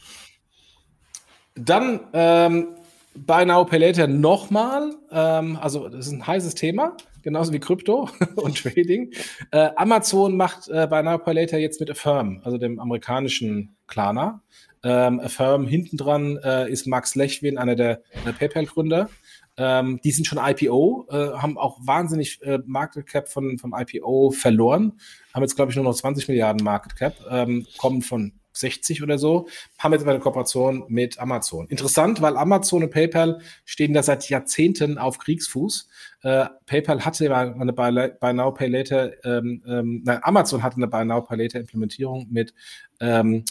[1.53, 2.68] Dann ähm,
[3.13, 4.95] Buy Now Pay Later nochmal.
[5.11, 9.11] Ähm, also das ist ein heißes Thema genauso wie Krypto und Trading.
[9.51, 14.41] Äh, Amazon macht äh, bei Now Pay Later jetzt mit Affirm, also dem amerikanischen Klarna.
[14.86, 19.09] Ähm, Affirm hinten dran äh, ist Max Lechwin, einer der, der PayPal-Gründer.
[19.57, 24.31] Ähm, die sind schon IPO, äh, haben auch wahnsinnig äh, Market Cap von, vom IPO
[24.31, 24.99] verloren,
[25.33, 29.17] haben jetzt, glaube ich, nur noch 20 Milliarden Market Cap, ähm, kommen von 60 oder
[29.17, 29.47] so,
[29.79, 31.67] haben jetzt eine Kooperation mit Amazon.
[31.67, 35.88] Interessant, weil Amazon und PayPal stehen da seit Jahrzehnten auf Kriegsfuß.
[36.21, 41.05] Äh, PayPal hatte eine Buy Now Pay Later, ähm, ähm, nein, Amazon hatte eine Buy
[41.05, 42.53] Now Pay Later Implementierung mit,
[42.99, 43.45] ähm,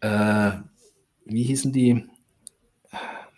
[0.00, 0.52] äh,
[1.24, 2.04] wie hießen die?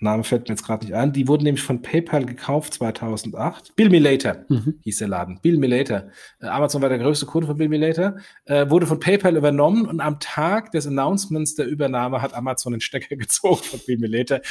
[0.03, 1.13] Name fällt mir jetzt gerade nicht ein.
[1.13, 3.77] Die wurden nämlich von PayPal gekauft 2008.
[3.77, 4.75] Bill Me Later mhm.
[4.83, 5.39] hieß der Laden.
[5.41, 6.11] Bill Me Later.
[6.41, 8.17] Äh, Amazon war der größte Kunde von Bill Me Later.
[8.45, 12.81] Äh, wurde von PayPal übernommen und am Tag des Announcements der Übernahme hat Amazon den
[12.81, 14.43] Stecker gezogen von Bill Me Later.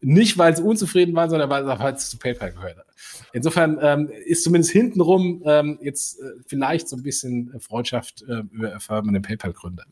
[0.00, 2.84] Nicht, weil sie unzufrieden waren, sondern weil es zu PayPal gehörte.
[3.32, 8.78] Insofern ähm, ist zumindest hintenrum ähm, jetzt äh, vielleicht so ein bisschen Freundschaft äh, über
[8.80, 9.86] Firmen und den PayPal-Gründern.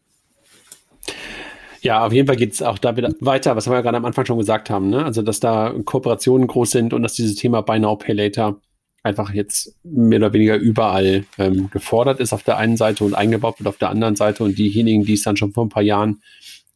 [1.83, 4.05] Ja, auf jeden Fall geht es auch da wieder weiter, was wir ja gerade am
[4.05, 5.05] Anfang schon gesagt haben, ne?
[5.05, 8.61] Also, dass da Kooperationen groß sind und dass dieses Thema Buy Now, Pay Later
[9.03, 13.59] einfach jetzt mehr oder weniger überall ähm, gefordert ist auf der einen Seite und eingebaut
[13.59, 16.23] wird auf der anderen Seite und diejenigen, die es dann schon vor ein paar Jahren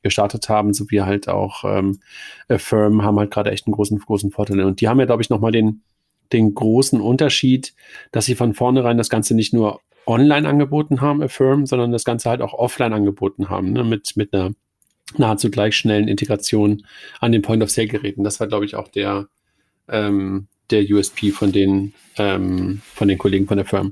[0.03, 2.01] gestartet haben, sowie halt auch ähm,
[2.57, 4.61] Firm, haben halt gerade echt einen großen, großen Vorteil.
[4.63, 5.83] Und die haben ja, glaube ich, nochmal den,
[6.33, 7.75] den großen Unterschied,
[8.11, 12.29] dass sie von vornherein das Ganze nicht nur online angeboten haben, Affirm, sondern das Ganze
[12.29, 13.85] halt auch offline angeboten haben, ne?
[13.85, 14.53] mit, mit einer
[15.17, 16.85] nahezu gleich schnellen Integration
[17.21, 18.25] an den Point-of-Sale-Geräten.
[18.25, 19.29] Das war, glaube ich, auch der,
[19.89, 23.91] ähm, der USP von den, ähm, von den Kollegen von der Firma.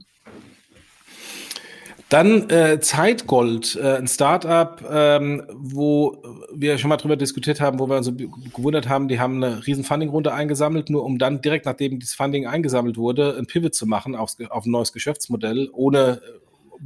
[2.11, 6.23] Dann äh, Zeitgold, äh, ein Startup, ähm, wo
[6.55, 8.13] wir schon mal drüber diskutiert haben, wo wir uns
[8.55, 12.47] gewundert haben, die haben eine riesen Funding-Runde eingesammelt, nur um dann direkt nachdem das Funding
[12.47, 16.21] eingesammelt wurde, ein Pivot zu machen aufs, auf ein neues Geschäftsmodell, ohne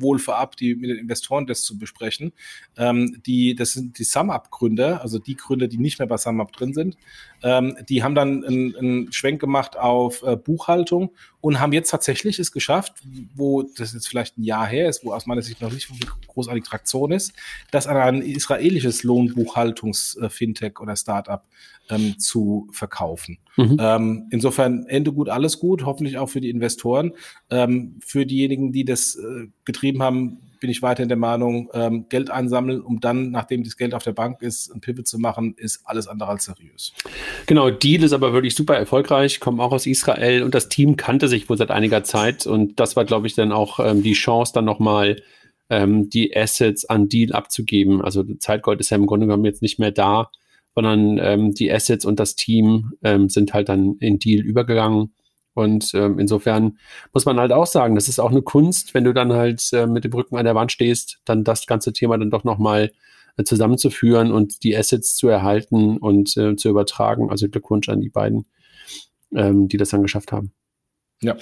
[0.00, 2.32] wohl vorab, die mit den Investoren das zu besprechen.
[2.76, 6.74] Ähm, die, das sind die SumUp-Gründer, also die Gründer, die nicht mehr bei SumUp drin
[6.74, 6.96] sind.
[7.42, 12.38] Ähm, die haben dann einen, einen Schwenk gemacht auf äh, Buchhaltung und haben jetzt tatsächlich
[12.38, 12.94] es geschafft,
[13.34, 15.88] wo das jetzt vielleicht ein Jahr her ist, wo aus meiner Sicht noch nicht
[16.26, 17.32] großartig Traktion ist,
[17.70, 21.44] dass ein israelisches Lohnbuchhaltungs-Fintech oder Startup
[21.90, 23.38] ähm, zu verkaufen.
[23.56, 23.76] Mhm.
[23.80, 27.12] Ähm, insofern Ende gut, alles gut, hoffentlich auch für die Investoren.
[27.50, 32.30] Ähm, für diejenigen, die das äh, getrieben haben, bin ich weiterhin der Meinung, ähm, Geld
[32.30, 35.82] einsammeln, um dann, nachdem das Geld auf der Bank ist, ein Pivot zu machen, ist
[35.84, 36.92] alles andere als seriös.
[37.46, 41.28] Genau, Deal ist aber wirklich super erfolgreich, kommen auch aus Israel und das Team kannte
[41.28, 44.52] sich wohl seit einiger Zeit und das war, glaube ich, dann auch ähm, die Chance,
[44.52, 45.16] dann nochmal
[45.70, 48.02] ähm, die Assets an Deal abzugeben.
[48.02, 50.30] Also Zeitgold ist ja im Grunde genommen jetzt nicht mehr da,
[50.74, 55.12] sondern ähm, die Assets und das Team ähm, sind halt dann in Deal übergegangen.
[55.58, 56.78] Und ähm, insofern
[57.12, 59.88] muss man halt auch sagen, das ist auch eine Kunst, wenn du dann halt äh,
[59.88, 62.92] mit dem Rücken an der Wand stehst, dann das ganze Thema dann doch nochmal
[63.36, 67.28] äh, zusammenzuführen und die Assets zu erhalten und äh, zu übertragen.
[67.28, 68.46] Also Glückwunsch an die beiden,
[69.34, 70.52] ähm, die das dann geschafft haben.
[71.22, 71.36] Ja.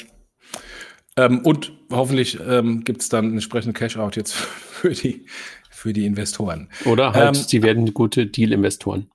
[1.18, 5.26] Ähm, und hoffentlich ähm, gibt es dann entsprechende Cash-out jetzt für die,
[5.68, 6.70] für die Investoren.
[6.86, 9.10] Oder halt, ähm, sie werden gute Deal-Investoren.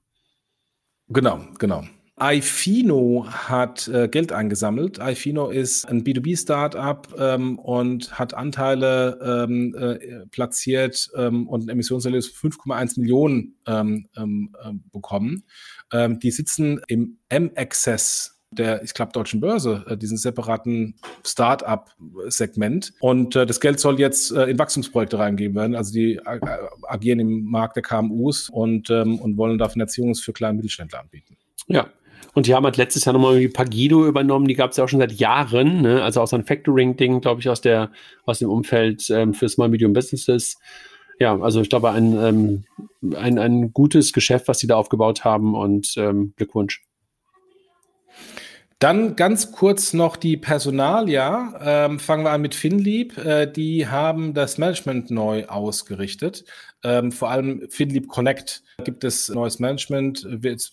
[1.07, 1.85] Genau, genau.
[2.21, 4.99] iFino hat äh, Geld eingesammelt.
[4.99, 12.31] iFino ist ein B2B-Startup ähm, und hat Anteile ähm, äh, platziert ähm, und ein Emissionserlös
[12.31, 15.43] 5,1 Millionen ähm, ähm, äh, bekommen.
[15.91, 20.95] Ähm, die sitzen im M-Access der, ich glaube, deutschen Börse, äh, diesen separaten
[21.25, 22.93] Start-up-Segment.
[22.99, 25.75] Und äh, das Geld soll jetzt äh, in Wachstumsprojekte reingeben werden.
[25.75, 26.39] Also die äh,
[26.83, 31.37] agieren im Markt der KMUs und, ähm, und wollen da Finanzierung für kleine Mittelständler anbieten.
[31.67, 31.87] Ja.
[32.33, 34.89] Und die haben halt letztes Jahr nochmal irgendwie Pagido übernommen, die gab es ja auch
[34.89, 36.01] schon seit Jahren, ne?
[36.01, 37.91] also aus einem Factoring-Ding, glaube ich, aus, der,
[38.25, 40.57] aus dem Umfeld ähm, für Small Medium Businesses.
[41.19, 42.63] Ja, also ich glaube, ein, ähm,
[43.15, 46.81] ein, ein gutes Geschäft, was sie da aufgebaut haben und ähm, Glückwunsch.
[48.81, 51.53] Dann ganz kurz noch die Personalia.
[51.61, 53.15] Ähm, fangen wir an mit Finlieb.
[53.19, 56.45] Äh, die haben das Management neu ausgerichtet.
[56.83, 60.27] Ähm, vor allem Finlieb Connect gibt es neues Management.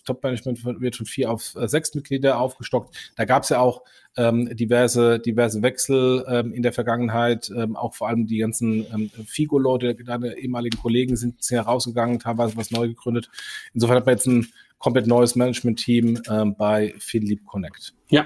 [0.05, 2.95] Top-Management wird von vier auf äh, sechs Mitglieder aufgestockt.
[3.15, 3.83] Da gab es ja auch
[4.17, 7.51] ähm, diverse, diverse Wechsel ähm, in der Vergangenheit.
[7.55, 12.57] Ähm, auch vor allem die ganzen ähm, FIGO-Leute, deine ehemaligen Kollegen sind sehr rausgegangen, teilweise
[12.57, 13.29] was neu gegründet.
[13.73, 14.47] Insofern hat man jetzt ein
[14.79, 17.93] komplett neues Management-Team ähm, bei Philipp Connect.
[18.09, 18.25] Ja.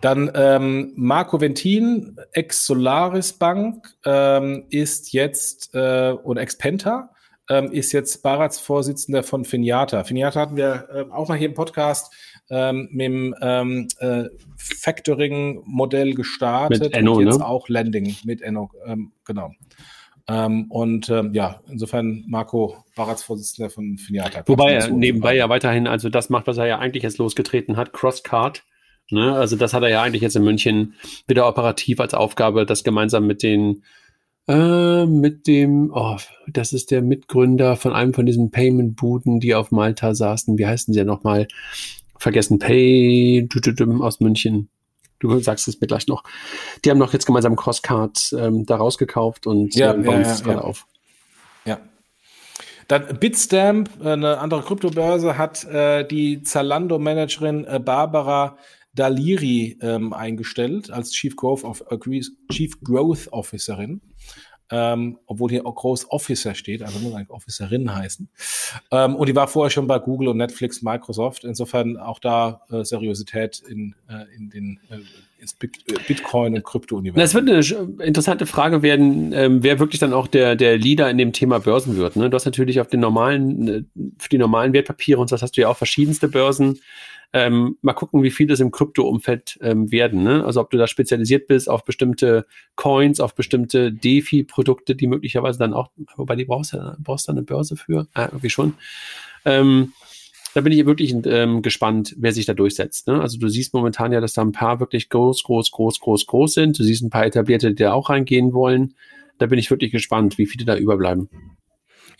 [0.00, 7.10] Dann ähm, Marco Ventin, ex-Solaris Bank, ähm, ist jetzt, äh, oder ex-Penta,
[7.50, 10.04] ähm, ist jetzt Beiratsvorsitzender von Finiata.
[10.04, 12.12] Finiata hatten wir äh, auch mal hier im Podcast
[12.50, 14.24] ähm, mit dem ähm, äh,
[14.56, 17.46] Factoring-Modell gestartet mit Enno, und jetzt ne?
[17.46, 19.52] auch Lending mit Enno, ähm, genau.
[20.28, 24.42] Ähm, und ähm, ja, insofern Marco Beiratsvorsitzender von Finiata.
[24.46, 27.94] Wobei er nebenbei ja weiterhin also das macht, was er ja eigentlich jetzt losgetreten hat,
[27.94, 28.62] Crosscard.
[29.10, 29.34] Ne?
[29.34, 30.94] Also das hat er ja eigentlich jetzt in München
[31.26, 33.82] wieder operativ als Aufgabe, das gemeinsam mit den
[34.48, 39.70] äh, mit dem, oh, das ist der Mitgründer von einem von diesen Payment-Buden, die auf
[39.70, 40.56] Malta saßen.
[40.56, 41.48] Wie heißen sie ja nochmal?
[42.18, 43.48] Vergessen, Pay
[44.00, 44.68] aus München
[45.18, 46.22] du sagst es mir gleich noch.
[46.84, 50.40] Die haben noch jetzt gemeinsam Crosscard ähm, da rausgekauft und ja, äh, bauen ja, es
[50.40, 50.86] ja, gerade auf.
[51.64, 51.78] Ja.
[52.86, 58.56] Dann Bitstamp, eine andere Kryptobörse, hat äh, die Zalando-Managerin äh, Barbara
[58.94, 61.98] Daliri ähm, eingestellt als Chief Growth, of, äh,
[62.50, 64.00] Chief Growth Officerin
[64.70, 68.28] ähm, obwohl hier auch Groß Officer steht, also muss eigentlich Officerin heißen.
[68.90, 71.44] Ähm, und die war vorher schon bei Google und Netflix, Microsoft.
[71.44, 74.98] Insofern auch da äh, Seriosität in, äh, in den äh,
[75.40, 75.68] ins äh,
[76.06, 77.22] Bitcoin und Krypto-Universum.
[77.22, 81.16] Es wird eine interessante Frage werden, ähm, wer wirklich dann auch der, der Leader in
[81.16, 82.16] dem Thema Börsen wird.
[82.16, 82.28] Ne?
[82.28, 83.82] Du hast natürlich auf den normalen, äh,
[84.18, 86.80] für die normalen Wertpapiere und das hast du ja auch verschiedenste Börsen.
[87.34, 90.22] Ähm, mal gucken, wie viele es im Krypto-Umfeld ähm, werden.
[90.22, 90.44] Ne?
[90.44, 95.74] Also ob du da spezialisiert bist auf bestimmte Coins, auf bestimmte DeFi-Produkte, die möglicherweise dann
[95.74, 98.74] auch, wobei die brauchst du brauchst da eine Börse für, ah, irgendwie schon.
[99.44, 99.92] Ähm,
[100.54, 103.06] da bin ich wirklich ähm, gespannt, wer sich da durchsetzt.
[103.06, 103.20] Ne?
[103.20, 106.54] Also du siehst momentan ja, dass da ein paar wirklich groß, groß, groß, groß, groß
[106.54, 106.78] sind.
[106.78, 108.94] Du siehst ein paar etablierte, die da auch reingehen wollen.
[109.36, 111.28] Da bin ich wirklich gespannt, wie viele da überbleiben.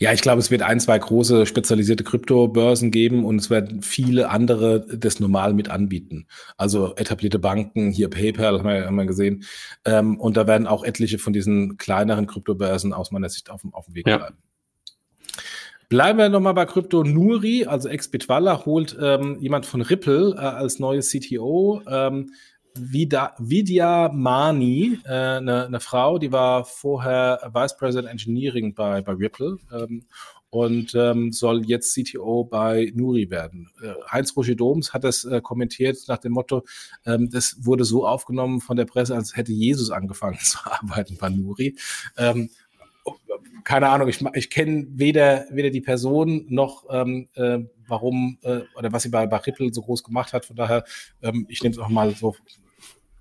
[0.01, 4.29] Ja, ich glaube, es wird ein, zwei große spezialisierte Kryptobörsen geben und es werden viele
[4.29, 6.25] andere das normal mit anbieten.
[6.55, 9.43] Also etablierte Banken, hier PayPal haben wir, haben wir gesehen.
[9.83, 13.85] Ähm, und da werden auch etliche von diesen kleineren Kryptobörsen aus meiner Sicht auf, auf
[13.87, 14.17] dem Weg ja.
[14.17, 14.37] bleiben.
[15.89, 17.03] Bleiben wir nochmal bei Krypto.
[17.03, 21.81] Nuri, also Ex-Bitwala, holt ähm, jemand von Ripple äh, als neues CTO.
[21.89, 22.31] Ähm,
[22.75, 29.13] Vida, Vidya Mani, äh, eine, eine Frau, die war vorher Vice President Engineering bei, bei
[29.13, 30.05] Ripple ähm,
[30.49, 33.69] und ähm, soll jetzt CTO bei Nuri werden.
[33.81, 36.63] Äh, Heinz Roger Doms hat das äh, kommentiert nach dem Motto,
[37.05, 41.29] ähm, das wurde so aufgenommen von der Presse, als hätte Jesus angefangen zu arbeiten bei
[41.29, 41.77] Nuri.
[42.17, 42.49] Ähm,
[43.69, 48.91] keine Ahnung, ich, ich kenne weder, weder die Person noch ähm, äh, warum äh, oder
[48.91, 50.45] was sie bei, bei Ripple so groß gemacht hat.
[50.45, 50.85] Von daher,
[51.21, 52.35] ähm, ich nehme es auch mal so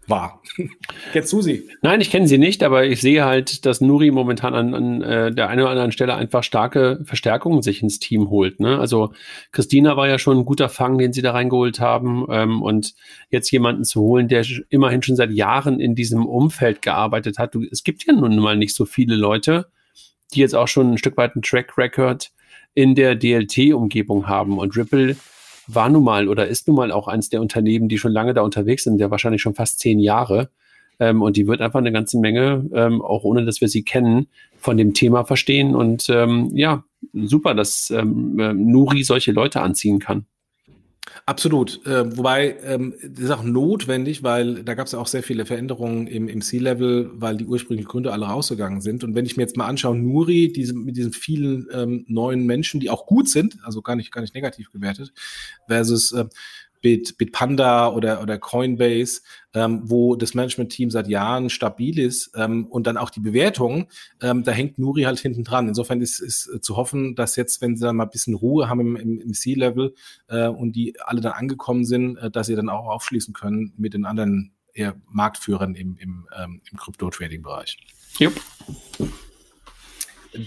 [0.07, 0.43] wahr.
[1.13, 1.69] Du sie?
[1.83, 5.35] Nein, ich kenne sie nicht, aber ich sehe halt, dass Nuri momentan an, an äh,
[5.35, 8.59] der einen oder anderen Stelle einfach starke Verstärkungen sich ins Team holt.
[8.59, 8.79] Ne?
[8.79, 9.13] Also
[9.53, 12.27] Christina war ja schon ein guter Fang, den sie da reingeholt haben.
[12.31, 12.95] Ähm, und
[13.29, 17.55] jetzt jemanden zu holen, der immerhin schon seit Jahren in diesem Umfeld gearbeitet hat.
[17.55, 19.67] Du, es gibt ja nun mal nicht so viele Leute,
[20.35, 22.31] die jetzt auch schon ein Stück weit einen Track Record
[22.75, 24.59] in der DLT-Umgebung haben.
[24.59, 25.17] Und Ripple
[25.67, 28.43] war nun mal oder ist nun mal auch eines der Unternehmen, die schon lange da
[28.43, 30.51] unterwegs sind, der wahrscheinlich schon fast zehn Jahre.
[31.01, 34.29] Ähm, und die wird einfach eine ganze Menge, ähm, auch ohne dass wir sie kennen,
[34.59, 35.75] von dem Thema verstehen.
[35.75, 40.27] Und ähm, ja, super, dass ähm, äh, Nuri solche Leute anziehen kann.
[41.27, 41.85] Absolut.
[41.87, 45.47] Äh, wobei, ähm, das ist auch notwendig, weil da gab es ja auch sehr viele
[45.47, 49.05] Veränderungen im, im C-Level, weil die ursprünglichen Gründe alle rausgegangen sind.
[49.05, 52.81] Und wenn ich mir jetzt mal anschaue, Nuri, diese, mit diesen vielen ähm, neuen Menschen,
[52.81, 55.13] die auch gut sind, also gar nicht, gar nicht negativ gewertet,
[55.67, 56.25] versus äh,
[56.81, 59.23] Bit, Bitpanda oder, oder Coinbase,
[59.55, 63.89] ähm, wo das Management-Team seit Jahren stabil ist ähm, und dann auch die Bewertung,
[64.21, 65.69] ähm, da hängt Nuri halt hinten dran.
[65.69, 68.81] Insofern ist, ist zu hoffen, dass jetzt, wenn sie dann mal ein bisschen Ruhe haben
[68.81, 69.95] im, im, im C-Level
[70.29, 73.95] äh, und die alle dann angekommen sind, äh, dass sie dann auch aufschließen können mit
[73.95, 77.79] den anderen eher Marktführern im, im, ähm, im Krypto-Trading-Bereich.
[78.21, 78.41] Yep.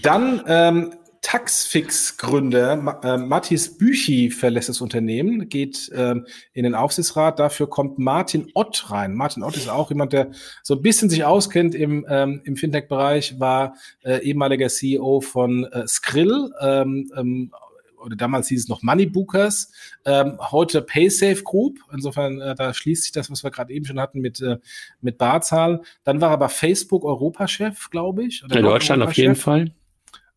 [0.02, 7.38] Dann ähm, Taxfix-Gründer äh, Mathis Büchi verlässt das Unternehmen, geht ähm, in den Aufsichtsrat.
[7.38, 9.14] Dafür kommt Martin Ott rein.
[9.14, 13.38] Martin Ott ist auch jemand, der so ein bisschen sich auskennt im, ähm, im Fintech-Bereich,
[13.38, 17.52] war äh, ehemaliger CEO von äh, Skrill, ähm, ähm,
[18.02, 19.72] oder damals hieß es noch Moneybookers,
[20.04, 21.78] ähm, heute PaySafe Group.
[21.92, 24.58] Insofern, äh, da schließt sich das, was wir gerade eben schon hatten mit, äh,
[25.00, 25.82] mit Barzahl.
[26.02, 28.42] Dann war er aber Facebook Europachef, glaube ich.
[28.42, 29.72] in Deutschland auf jeden Fall.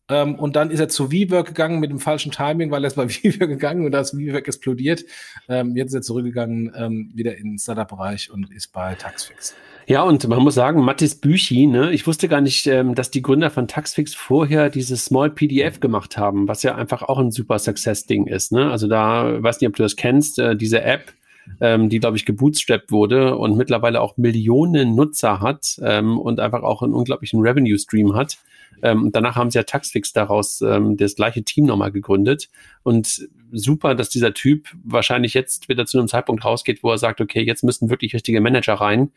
[0.08, 2.96] Ähm, und dann ist er zu WeWork gegangen mit dem falschen Timing, weil er ist
[2.96, 5.04] bei WeWork gegangen und da ist WeWork explodiert.
[5.48, 9.54] Ähm, jetzt ist er zurückgegangen, ähm, wieder in den Startup-Bereich und ist bei Taxfix.
[9.88, 13.22] Ja, und man muss sagen, Mathis Büchi, ne, ich wusste gar nicht, ähm, dass die
[13.22, 17.60] Gründer von Taxfix vorher dieses Small PDF gemacht haben, was ja einfach auch ein super
[17.60, 18.50] Success-Ding ist.
[18.50, 18.68] Ne?
[18.68, 21.12] Also da, weiß nicht, ob du das kennst, äh, diese App,
[21.60, 26.62] ähm, die, glaube ich, gebootstrapped wurde und mittlerweile auch Millionen Nutzer hat ähm, und einfach
[26.62, 28.38] auch einen unglaublichen Revenue-Stream hat.
[28.82, 32.48] Ähm, danach haben sie ja Taxfix daraus ähm, das gleiche Team nochmal gegründet.
[32.82, 37.20] Und super, dass dieser Typ wahrscheinlich jetzt wieder zu einem Zeitpunkt rausgeht, wo er sagt,
[37.20, 39.12] okay, jetzt müssen wirklich richtige Manager rein.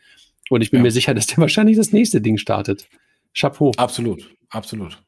[0.48, 0.84] Und ich bin ja.
[0.84, 2.88] mir sicher, dass der wahrscheinlich das nächste Ding startet.
[3.34, 3.72] Chapeau.
[3.76, 4.98] Absolut, absolut.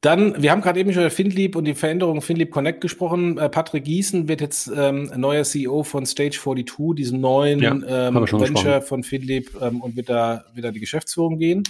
[0.00, 3.36] Dann, wir haben gerade eben schon über FinLeap und die Veränderung FinLeap Connect gesprochen.
[3.36, 8.14] Äh, Patrick Gießen wird jetzt ähm, neuer CEO von Stage 42, diesem neuen ja, ähm,
[8.14, 8.82] Venture gesprochen.
[8.82, 11.64] von FinLeap ähm, und wird da wieder die Geschäftsführung gehen.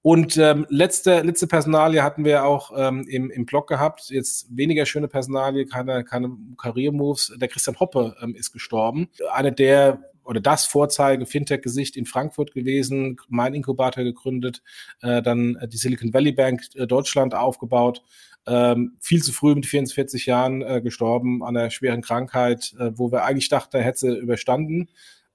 [0.00, 4.08] Und ähm, letzte, letzte Personalie hatten wir auch ähm, im, im Blog gehabt.
[4.08, 7.34] Jetzt weniger schöne Personalie, keine, keine Karrieremoves.
[7.36, 9.08] Der Christian Hoppe ähm, ist gestorben.
[9.32, 14.62] Einer der oder das Vorzeige Fintech-Gesicht in Frankfurt gewesen, mein Inkubator gegründet,
[15.02, 18.02] äh, dann die Silicon Valley Bank äh, Deutschland aufgebaut.
[18.46, 23.10] Ähm, viel zu früh mit 44 Jahren äh, gestorben an einer schweren Krankheit, äh, wo
[23.10, 24.88] wir eigentlich dachten, er hätte sie überstanden.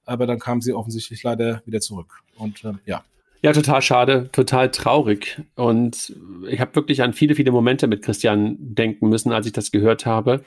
[0.04, 2.22] Aber dann kam sie offensichtlich leider wieder zurück.
[2.36, 3.04] Und äh, ja,
[3.44, 5.42] ja, total schade, total traurig.
[5.56, 6.14] Und
[6.48, 10.06] ich habe wirklich an viele, viele Momente mit Christian denken müssen, als ich das gehört
[10.06, 10.44] habe.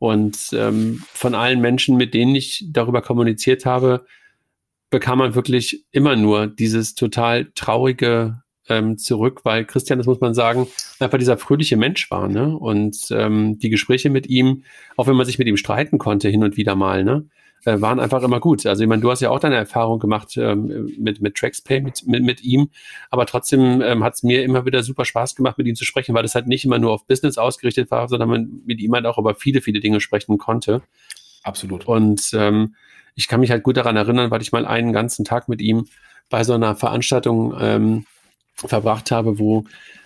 [0.00, 4.06] Und ähm, von allen Menschen, mit denen ich darüber kommuniziert habe,
[4.88, 10.32] bekam man wirklich immer nur dieses total traurige ähm, zurück, weil Christian, das muss man
[10.32, 10.66] sagen,
[11.00, 12.28] einfach dieser fröhliche Mensch war.
[12.28, 12.56] Ne?
[12.56, 14.64] Und ähm, die Gespräche mit ihm,
[14.96, 17.28] auch wenn man sich mit ihm streiten konnte, hin und wieder mal, ne?
[17.64, 18.64] Äh, waren einfach immer gut.
[18.66, 22.06] Also ich meine, du hast ja auch deine Erfahrung gemacht ähm, mit, mit TraxPay, mit,
[22.06, 22.70] mit, mit ihm,
[23.10, 26.14] aber trotzdem ähm, hat es mir immer wieder super Spaß gemacht, mit ihm zu sprechen,
[26.14, 29.06] weil das halt nicht immer nur auf Business ausgerichtet war, sondern man mit ihm halt
[29.06, 30.82] auch über viele, viele Dinge sprechen konnte.
[31.42, 31.86] Absolut.
[31.86, 32.74] Und ähm,
[33.14, 35.86] ich kann mich halt gut daran erinnern, weil ich mal einen ganzen Tag mit ihm
[36.28, 38.06] bei so einer Veranstaltung ähm,
[38.54, 39.64] verbracht habe, wo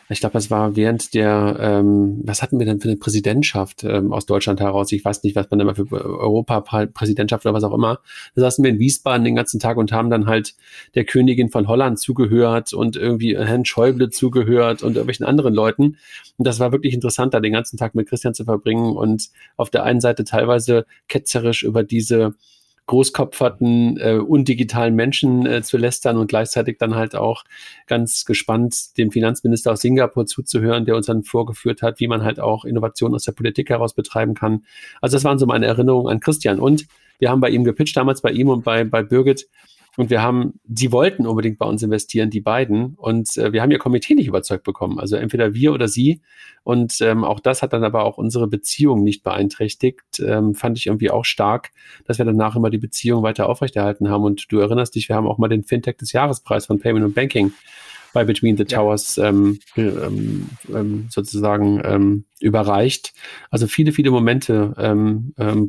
[0.08, 4.12] ich glaube, das war während der, ähm, was hatten wir denn für eine Präsidentschaft ähm,
[4.12, 4.92] aus Deutschland heraus?
[4.92, 8.00] Ich weiß nicht, was man immer für Europapräsidentschaft oder was auch immer.
[8.34, 10.54] Da saßen wir in Wiesbaden den ganzen Tag und haben dann halt
[10.94, 15.96] der Königin von Holland zugehört und irgendwie Herrn Schäuble zugehört und irgendwelchen anderen Leuten.
[16.36, 19.70] Und das war wirklich interessant, da den ganzen Tag mit Christian zu verbringen und auf
[19.70, 22.34] der einen Seite teilweise ketzerisch über diese
[22.86, 27.44] großkopferten, äh, undigitalen Menschen äh, zu lästern und gleichzeitig dann halt auch
[27.86, 32.40] ganz gespannt dem Finanzminister aus Singapur zuzuhören, der uns dann vorgeführt hat, wie man halt
[32.40, 34.64] auch Innovationen aus der Politik heraus betreiben kann.
[35.00, 36.58] Also das waren so meine Erinnerungen an Christian.
[36.60, 36.86] Und
[37.18, 39.48] wir haben bei ihm gepitcht, damals bei ihm und bei, bei Birgit,
[39.96, 42.94] und wir haben, die wollten unbedingt bei uns investieren, die beiden.
[42.96, 44.98] Und äh, wir haben ihr Komitee nicht überzeugt bekommen.
[44.98, 46.20] Also entweder wir oder sie.
[46.64, 50.18] Und ähm, auch das hat dann aber auch unsere Beziehung nicht beeinträchtigt.
[50.18, 51.70] Ähm, fand ich irgendwie auch stark,
[52.06, 54.24] dass wir danach immer die Beziehung weiter aufrechterhalten haben.
[54.24, 57.14] Und du erinnerst dich, wir haben auch mal den Fintech des Jahrespreis von Payment und
[57.14, 57.52] Banking
[58.14, 63.12] bei Between the Towers ähm, ähm, ähm, sozusagen ähm, überreicht.
[63.50, 65.68] Also viele, viele Momente, ähm, ähm,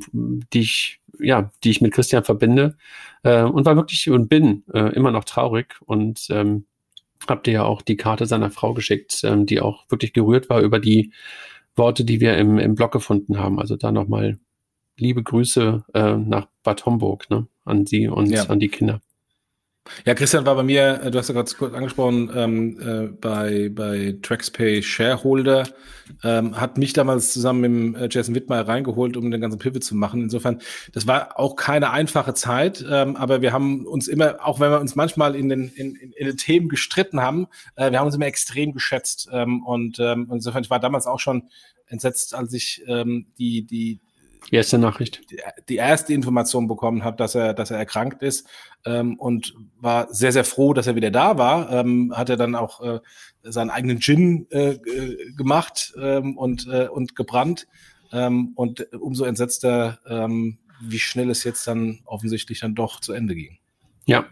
[0.54, 2.78] die ich ja, die ich mit Christian verbinde
[3.24, 6.66] äh, und war wirklich und bin äh, immer noch traurig und ähm,
[7.28, 10.62] habe dir ja auch die Karte seiner Frau geschickt, ähm, die auch wirklich gerührt war
[10.62, 11.12] über die
[11.76, 13.60] Worte, die wir im, im Blog gefunden haben.
[13.60, 14.40] Also da nochmal
[14.98, 18.44] liebe Grüße äh, nach Bad Homburg ne, an sie und ja.
[18.46, 19.02] an die Kinder.
[20.06, 23.70] Ja, Christian war bei mir, äh, du hast ja gerade kurz angesprochen, ähm, äh, bei,
[23.72, 25.64] bei TraxPay Shareholder,
[26.24, 29.96] ähm, hat mich damals zusammen mit äh, Jason Wittmeier reingeholt, um den ganzen Pivot zu
[29.96, 30.24] machen.
[30.24, 30.60] Insofern,
[30.94, 34.80] das war auch keine einfache Zeit, ähm, aber wir haben uns immer, auch wenn wir
[34.80, 38.26] uns manchmal in den, in, in, den Themen gestritten haben, äh, wir haben uns immer
[38.26, 39.30] extrem geschätzt.
[39.32, 41.50] Ähm, und ähm, insofern, ich war damals auch schon
[41.88, 44.00] entsetzt, als ich ähm, die, die,
[44.52, 45.32] die erste Nachricht.
[45.32, 45.40] Die,
[45.70, 48.48] die erste Information bekommen habe, dass er, dass er erkrankt ist
[48.86, 51.72] ähm, und war sehr, sehr froh, dass er wieder da war.
[51.72, 53.00] Ähm, hat er dann auch äh,
[53.44, 54.78] seinen eigenen Gin äh,
[55.36, 57.68] gemacht ähm, und, äh, und gebrannt.
[58.12, 63.36] Ähm, und umso entsetzter, ähm, wie schnell es jetzt dann offensichtlich dann doch zu Ende
[63.36, 63.58] ging.
[64.06, 64.26] Ja.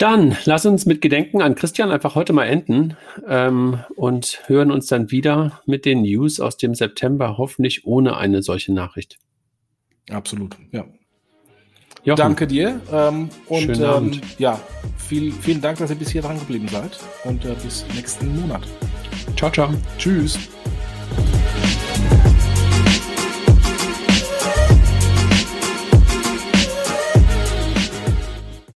[0.00, 2.96] Dann lass uns mit Gedenken an Christian einfach heute mal enden
[3.28, 8.42] ähm, und hören uns dann wieder mit den News aus dem September, hoffentlich ohne eine
[8.42, 9.18] solche Nachricht.
[10.08, 10.86] Absolut, ja.
[12.02, 12.16] Jochen.
[12.16, 14.58] Danke dir ähm, und ähm, ja,
[14.96, 18.62] viel, vielen Dank, dass ihr bis hier dran geblieben seid und äh, bis nächsten Monat.
[19.36, 19.68] Ciao, ciao.
[19.98, 20.38] Tschüss.